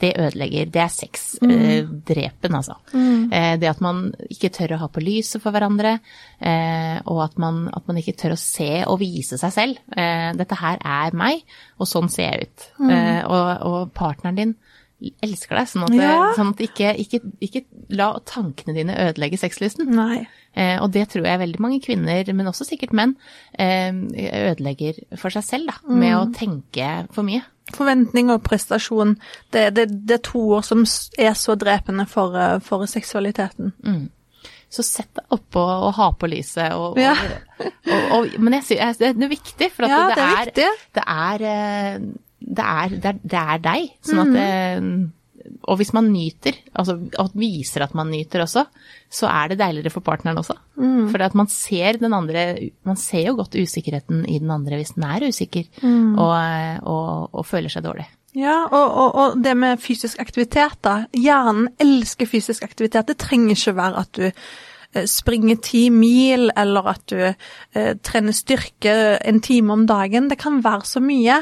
det 0.00 0.12
ødelegger. 0.16 0.70
Det 0.72 0.80
er 0.82 0.92
sexdrepen, 0.94 2.56
altså. 2.56 2.76
Mm. 2.92 3.28
det 3.60 3.68
at 3.70 3.80
man 3.84 4.02
ikke 4.30 4.50
tør 4.54 4.74
å 4.76 4.80
ha 4.82 4.88
på 4.92 5.02
lyset 5.04 5.42
for 5.42 5.54
hverandre, 5.54 5.98
eh, 6.40 6.98
og 7.06 7.22
at 7.26 7.38
man, 7.42 7.68
at 7.76 7.86
man 7.88 8.00
ikke 8.00 8.16
tør 8.18 8.34
å 8.36 8.40
se 8.40 8.70
og 8.86 9.00
vise 9.02 9.38
seg 9.40 9.54
selv. 9.54 9.80
Eh, 9.96 10.30
dette 10.38 10.58
her 10.60 10.80
er 10.80 11.16
meg, 11.16 11.44
og 11.78 11.88
sånn 11.90 12.10
ser 12.12 12.30
jeg 12.30 12.48
ut. 12.48 12.68
Mm. 12.80 12.98
og, 13.28 13.48
og 13.68 13.94
partneren 13.96 14.38
din 14.38 14.54
elsker 15.24 15.56
deg, 15.56 15.68
sånn 15.70 15.86
at, 15.86 15.94
Ja. 15.96 16.16
sånn 16.36 16.52
at 16.52 16.60
ikke, 16.64 16.92
ikke, 17.00 17.20
ikke 17.40 17.64
la 17.96 18.12
tankene 18.28 18.74
dine 18.76 18.96
ødelegge 19.08 19.38
sexlysten. 19.40 19.88
Nei. 19.96 20.26
Eh, 20.56 20.76
og 20.82 20.90
det 20.92 21.08
tror 21.12 21.24
jeg 21.28 21.38
veldig 21.38 21.60
mange 21.62 21.80
kvinner, 21.84 22.26
men 22.34 22.46
også 22.50 22.66
sikkert 22.66 22.92
menn, 22.92 23.12
eh, 23.58 23.92
ødelegger 23.92 24.98
for 25.16 25.30
seg 25.30 25.44
selv 25.46 25.66
da, 25.70 25.76
med 25.86 26.16
å 26.16 26.24
tenke 26.34 27.06
for 27.14 27.22
mye. 27.22 27.42
Forventning 27.70 28.32
og 28.34 28.42
prestasjon, 28.42 29.12
det, 29.54 29.68
det, 29.76 29.84
det 30.08 30.16
er 30.18 30.24
to 30.26 30.40
ord 30.56 30.64
som 30.66 30.82
er 31.18 31.36
så 31.38 31.54
drepende 31.54 32.06
for, 32.10 32.34
eh, 32.34 32.56
for 32.66 32.82
seksualiteten. 32.90 33.70
Så 34.70 34.82
sett 34.86 35.08
deg 35.14 35.24
oppå 35.34 35.62
og 35.62 35.94
ha 35.96 36.10
på 36.18 36.28
lyset. 36.30 36.74
Og, 36.74 36.98
Ja. 36.98 37.14
og, 38.14 38.26
men 38.38 38.54
jeg 38.58 38.64
synes, 38.72 38.98
det 38.98 39.14
er 39.14 39.28
viktig, 39.30 39.70
for 39.74 39.86
Ja, 39.86 40.08
det, 40.08 40.16
det 40.16 40.24
er 41.06 41.46
er, 41.46 42.08
det, 42.40 42.64
er, 42.66 42.88
det, 43.22 43.38
er, 43.38 43.58
deg. 43.58 43.90
Sånn 44.02 44.18
Mm. 44.18 44.26
at 44.26 44.32
det, 44.34 45.10
og 45.62 45.80
hvis 45.80 45.92
man 45.96 46.10
nyter, 46.12 46.56
altså 46.74 46.96
og 47.18 47.34
viser 47.38 47.84
at 47.84 47.94
man 47.98 48.10
nyter 48.12 48.44
også, 48.44 48.64
så 49.10 49.28
er 49.30 49.50
det 49.52 49.58
deiligere 49.60 49.92
for 49.94 50.04
partneren 50.04 50.38
også. 50.40 50.56
Mm. 50.76 51.08
For 51.12 51.24
at 51.24 51.34
man 51.38 51.50
ser 51.50 51.98
den 52.00 52.14
andre 52.16 52.70
Man 52.86 52.96
ser 52.96 53.26
jo 53.26 53.36
godt 53.36 53.56
usikkerheten 53.58 54.24
i 54.28 54.38
den 54.38 54.50
andre 54.50 54.78
hvis 54.80 54.94
den 54.96 55.04
er 55.04 55.28
usikker 55.28 55.68
Mm. 55.82 56.18
og, 56.18 56.36
og, 56.82 57.34
og 57.34 57.46
føler 57.46 57.68
seg 57.72 57.84
dårlig. 57.84 58.06
Ja, 58.36 58.68
og, 58.70 59.14
og, 59.14 59.38
det 59.42 59.56
med 59.58 59.80
fysisk 59.82 60.20
aktivitet, 60.22 60.76
da. 60.86 61.04
Hjernen 61.16 61.68
elsker 61.82 62.28
fysisk 62.30 62.62
aktivitet. 62.62 63.08
Det 63.08 63.18
trenger 63.18 63.56
ikke 63.56 63.74
være 63.74 64.04
at 64.04 64.12
du 64.14 64.30
springer 65.06 65.56
ti 65.62 65.88
mil, 65.90 66.50
eller 66.56 66.88
at 66.90 67.02
du 67.10 67.16
eh, 67.22 67.94
trener 68.02 68.32
styrke 68.34 69.18
en 69.24 69.40
time 69.40 69.72
om 69.72 69.86
dagen. 69.86 70.28
Det 70.28 70.38
kan 70.38 70.60
være 70.64 70.84
så 70.84 71.00
mye. 71.00 71.36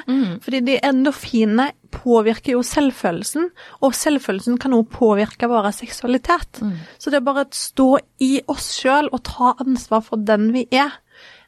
Fordi 0.45 0.61
de 0.67 0.79
endorfinene 0.85 1.71
påvirker 1.91 2.53
jo 2.53 2.63
selvfølelsen, 2.63 3.49
og 3.81 3.95
selvfølelsen 3.95 4.59
kan 4.61 4.73
også 4.77 4.91
påvirke 4.99 5.49
vår 5.49 5.71
seksualitet. 5.73 6.61
Så 6.99 7.11
det 7.11 7.17
er 7.23 7.25
bare 7.25 7.47
å 7.47 7.53
stå 7.57 7.99
i 8.21 8.41
oss 8.49 8.69
sjøl 8.83 9.09
og 9.13 9.23
ta 9.25 9.55
ansvar 9.65 10.03
for 10.05 10.17
den 10.21 10.53
vi 10.53 10.67
er. 10.71 10.93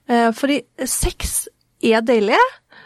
Eh, 0.08 0.30
fordi 0.32 0.62
sex 0.84 1.48
er 1.82 2.00
deilig. 2.00 2.40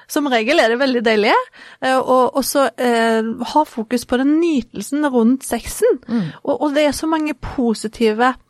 Som 0.08 0.26
regel 0.28 0.58
er 0.60 0.68
det 0.68 0.78
veldig 0.78 1.00
deilig. 1.06 1.32
eh, 1.80 1.96
Og 1.96 2.34
også 2.36 2.66
eh, 2.78 3.22
ha 3.54 3.62
fokus 3.64 4.04
på 4.04 4.18
den 4.20 4.34
nytelsen 4.40 5.06
rundt 5.06 5.44
sexen. 5.44 6.00
Og, 6.44 6.60
og 6.60 6.74
det 6.74 6.84
er 6.84 6.92
så 6.92 7.06
mange 7.06 7.32
positive 7.34 8.24
eh, 8.24 8.34
eh, 8.34 8.43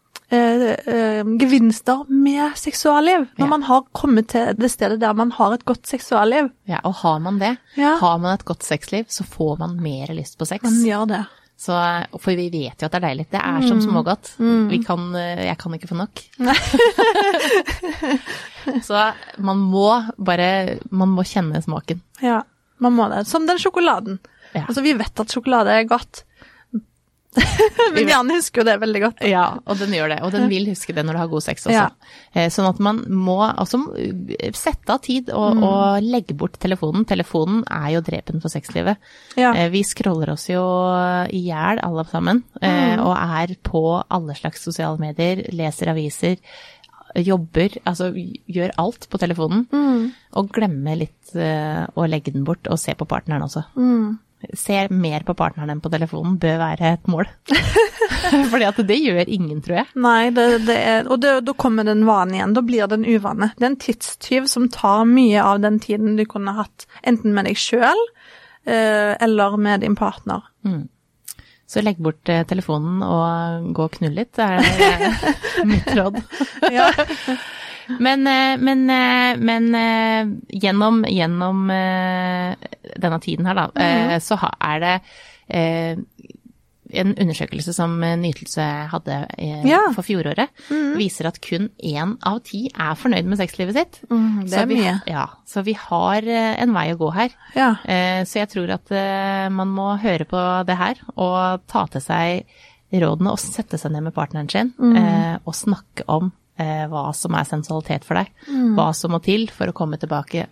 gevinster 1.41 2.05
med 2.09 2.57
seksualliv. 2.59 3.27
Når 3.39 3.47
Ja. 3.47 3.51
man 3.51 3.63
har 3.63 3.83
kommet 3.93 4.29
til 4.29 4.55
det 4.59 4.71
stedet 4.71 5.01
der 5.01 5.13
man 5.15 5.31
har 5.33 5.53
et 5.55 5.65
godt 5.65 5.87
seksualliv. 5.87 6.51
Ja, 6.69 6.79
og 6.85 6.95
har 6.95 7.19
man 7.21 7.39
det, 7.39 7.57
Ja. 7.77 7.97
har 8.01 8.19
man 8.19 8.35
et 8.35 8.45
godt 8.45 8.63
sexliv, 8.63 9.05
så 9.09 9.25
får 9.25 9.59
man 9.59 9.81
mer 9.83 10.07
lyst 10.15 10.39
på 10.39 10.45
sex. 10.47 10.63
Man 10.63 10.85
gjør 10.85 11.07
det. 11.09 11.25
Så, 11.57 11.73
for 12.21 12.35
vi 12.35 12.49
vet 12.51 12.83
jo 12.83 12.87
at 12.87 12.93
det 12.93 12.99
er 12.99 13.09
deilig. 13.09 13.27
Det 13.31 13.41
er 13.41 13.61
som 13.69 13.81
smågodt. 13.81 14.35
Vi 14.71 14.79
kan, 14.85 15.15
eh, 15.15 15.45
jeg 15.47 15.57
kan 15.59 15.73
ikke 15.75 15.89
få 15.89 15.95
nok. 15.95 16.11
så 18.83 19.13
man 19.39 19.57
må 19.59 20.03
bare 20.19 20.79
Man 20.91 21.09
må 21.15 21.23
kjenne 21.23 21.63
smaken. 21.63 22.01
Ja, 22.23 22.41
man 22.83 22.93
må 22.97 23.07
det. 23.09 23.27
Som 23.31 23.47
den 23.47 23.59
sjokoladen. 23.59 24.19
Ja. 24.55 24.65
Altså, 24.69 24.83
vi 24.83 24.93
vet 24.99 25.21
at 25.21 25.31
sjokolade 25.35 25.71
er 25.71 25.85
godt. 25.89 26.25
Men 27.95 28.09
Jan 28.09 28.31
husker 28.35 28.63
jo 28.63 28.67
det 28.69 28.75
veldig 28.83 29.01
godt. 29.03 29.23
Ja, 29.29 29.45
og 29.65 29.79
den 29.81 29.95
gjør 29.97 30.13
det. 30.15 30.19
Og 30.27 30.33
den 30.35 30.47
vil 30.51 30.69
huske 30.71 30.95
det 30.97 31.05
når 31.07 31.17
du 31.17 31.21
har 31.23 31.31
god 31.33 31.45
sex 31.47 31.67
også. 31.67 31.75
Ja. 31.75 32.19
Eh, 32.33 32.51
Sånn 32.55 32.69
at 32.69 32.81
man 32.83 33.03
må 33.11 33.39
altså 33.47 33.81
eh, 33.99 34.55
sette 34.57 34.95
av 34.95 35.03
tid 35.05 35.33
og, 35.35 35.63
og 35.65 36.05
legge 36.05 36.37
bort 36.39 36.59
telefonen. 36.63 37.07
Telefonen 37.09 37.65
er 37.71 37.95
jo 37.97 38.05
drepen 38.07 38.43
for 38.45 38.53
sexlivet. 38.53 39.03
Ja. 39.41 39.53
Eh, 39.55 39.71
Vi 39.75 39.83
scroller 39.87 40.35
oss 40.35 40.49
jo 40.51 40.63
i 41.35 41.45
hjel 41.49 41.83
alle 41.83 42.07
sammen, 42.11 42.45
mm. 42.61 43.03
og 43.03 43.15
er 43.17 43.57
på 43.67 43.85
alle 44.03 44.37
slags 44.39 44.63
sosiale 44.67 45.01
medier, 45.03 45.43
leser 45.55 45.91
aviser, 45.93 46.39
jobber, 47.15 47.77
altså 47.87 48.09
gjør 48.15 48.73
alt 48.81 49.09
på 49.11 49.21
telefonen. 49.23 49.67
Og 50.35 50.51
glemmer 50.55 50.99
litt 50.99 51.35
eh, 51.39 51.85
å 51.95 52.07
legge 52.11 52.33
den 52.35 52.47
bort 52.47 52.67
og 52.71 52.81
se 52.83 52.95
på 52.99 53.07
partneren 53.07 53.45
også. 53.47 53.63
Se 54.57 54.77
mer 54.91 55.25
på 55.27 55.35
partneren 55.39 55.73
enn 55.75 55.83
på 55.85 55.91
telefonen 55.93 56.37
bør 56.43 56.59
være 56.61 56.93
et 56.95 57.11
mål. 57.11 57.29
Fordi 58.53 58.67
at 58.69 58.81
det 58.89 58.99
gjør 59.01 59.29
ingen, 59.29 59.61
tror 59.65 59.81
jeg. 59.83 59.91
Nei, 60.01 60.31
det, 60.35 60.47
det 60.69 60.79
er, 60.79 61.09
og 61.09 61.21
det, 61.23 61.35
da 61.47 61.55
kommer 61.59 61.87
den 61.87 62.07
vanen 62.09 62.37
igjen. 62.39 62.55
Da 62.57 62.65
blir 62.65 62.89
det 62.91 63.01
en 63.01 63.07
uvane. 63.09 63.51
Det 63.59 63.67
er 63.67 63.73
en 63.73 63.83
tidstyv 63.85 64.49
som 64.51 64.71
tar 64.73 65.05
mye 65.09 65.43
av 65.45 65.63
den 65.65 65.79
tiden 65.83 66.17
du 66.19 66.25
kunne 66.29 66.57
hatt 66.57 66.89
enten 67.03 67.37
med 67.37 67.49
deg 67.49 67.61
sjøl 67.61 68.01
eh, 68.67 69.15
eller 69.21 69.57
med 69.61 69.85
din 69.85 69.97
partner. 69.99 70.47
Så 71.67 71.83
legg 71.83 72.01
bort 72.05 72.29
eh, 72.31 72.45
telefonen 72.49 73.03
og 73.03 73.71
gå 73.75 73.89
og 73.89 73.99
knull 73.99 74.15
litt, 74.21 74.35
det 74.37 74.45
er 74.45 75.21
mitt 75.71 75.89
råd. 75.97 76.21
Ja. 76.73 76.91
Men, 78.01 78.27
eh, 78.27 78.57
men, 78.61 78.85
eh, 78.91 79.37
men 79.37 79.75
eh, 79.75 80.33
gjennom, 80.63 81.03
gjennom 81.09 81.67
denne 81.69 83.21
tiden 83.21 83.47
her, 83.49 83.55
da, 83.59 83.67
mm. 83.75 84.21
så 84.25 84.39
er 84.61 84.81
det 84.81 84.95
en 86.95 87.11
undersøkelse 87.19 87.73
som 87.75 87.97
Nytelse 88.21 88.65
hadde 88.93 89.17
Ja. 89.67 89.81
for 89.95 90.03
fjoråret, 90.07 90.49
viser 90.97 91.27
at 91.29 91.41
kun 91.43 91.69
én 91.83 92.15
av 92.23 92.39
ti 92.47 92.69
er 92.71 92.95
fornøyd 92.95 93.25
med 93.27 93.39
sexlivet 93.41 93.75
sitt. 93.75 94.01
det 94.09 94.51
Så 94.51 94.61
er 94.63 94.67
vi, 94.67 94.77
mye. 94.81 95.01
Ja, 95.11 95.27
så 95.47 95.65
vi 95.65 95.73
har 95.75 96.23
en 96.29 96.73
vei 96.73 96.87
å 96.95 96.99
gå 97.01 97.13
her. 97.13 97.31
Ja. 97.57 97.75
Så 98.25 98.39
jeg 98.41 98.49
tror 98.55 98.71
at 98.77 98.91
man 99.53 99.69
må 99.75 99.99
høre 100.01 100.25
på 100.25 100.65
det 100.67 100.77
her 100.77 100.95
og 101.17 101.67
ta 101.67 101.87
til 101.87 102.01
seg 102.01 102.45
rådene 102.95 103.33
og 103.33 103.39
sette 103.43 103.79
seg 103.81 103.91
ned 103.93 104.05
med 104.09 104.15
partneren 104.15 104.49
sin 104.51 104.73
Mm. 104.79 105.41
og 105.45 105.55
snakke 105.55 106.05
om 106.09 106.33
eh, 106.61 106.85
hva 106.91 107.09
som 107.17 107.35
er 107.39 107.49
sensualitet 107.49 108.07
for 108.07 108.21
deg. 108.21 108.31
Mm. 108.49 108.75
Hva 108.79 108.91
som 108.97 109.15
må 109.15 109.23
til 109.25 109.49
for 109.53 109.71
å 109.71 109.77
komme 109.77 109.99
tilbake. 110.01 110.47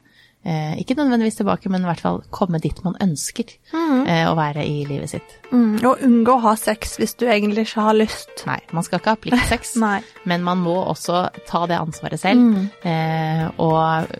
Eh, 0.45 0.75
ikke 0.81 0.97
nødvendigvis 0.99 1.39
tilbake, 1.39 1.71
men 1.71 1.85
i 1.85 1.87
hvert 1.87 2.03
fall 2.03 2.19
komme 2.35 2.59
dit 2.63 2.79
man 2.83 2.97
ønsker 3.05 3.47
eh, 3.47 4.25
å 4.27 4.35
være 4.35 4.65
i 4.67 4.83
livet 4.89 5.13
sitt. 5.13 5.37
Mm, 5.53 5.77
og 5.87 6.03
unngå 6.03 6.35
å 6.35 6.43
ha 6.49 6.57
sex 6.59 6.97
hvis 6.99 7.15
du 7.21 7.29
egentlig 7.29 7.69
ikke 7.69 7.87
har 7.87 7.99
lyst. 8.01 8.35
Nei, 8.49 8.59
man 8.75 8.87
skal 8.87 8.99
ikke 8.99 9.15
ha 9.15 9.23
pliktsex, 9.23 9.77
men 10.31 10.47
man 10.47 10.63
må 10.65 10.81
også 10.83 11.29
ta 11.47 11.65
det 11.71 11.79
ansvaret 11.79 12.23
selv. 12.23 12.43
Mm. 12.43 12.69
Eh, 12.91 13.47
og 13.63 14.11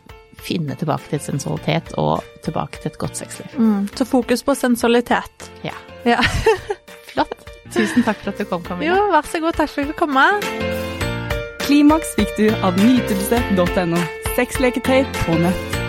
finne 0.43 0.75
tilbake 0.79 1.11
til 1.11 1.23
sensualitet 1.23 1.93
og 2.03 2.23
tilbake 2.47 2.83
til 2.83 2.93
et 2.93 2.99
godt 3.03 3.19
sexliv. 3.19 3.59
Mm. 3.59 3.87
Så 3.95 4.07
fokus 4.07 4.47
på 4.47 4.55
sensualitet. 4.59 5.51
Ja. 5.67 5.75
Ja. 6.07 6.23
Flott. 7.13 7.39
Tusen 7.73 8.05
takk 8.07 8.21
for 8.23 8.35
at 8.35 8.43
du 8.43 8.47
kom, 8.47 8.63
Camilla. 8.67 8.95
Jo, 8.95 9.11
vær 9.15 9.27
så 9.27 9.43
god. 9.43 9.59
Takk 9.59 9.75
for 9.75 9.83
at 9.83 9.91
du 9.91 9.95
fikk 9.95 10.05
komme. 10.07 11.02
Klimaks 11.73 12.11
fikk 12.19 12.35
du 12.37 12.51
av 12.69 12.77
nytelse.no. 12.77 14.01
Sexleketøy 14.37 15.07
på 15.23 15.39
nett. 15.41 15.82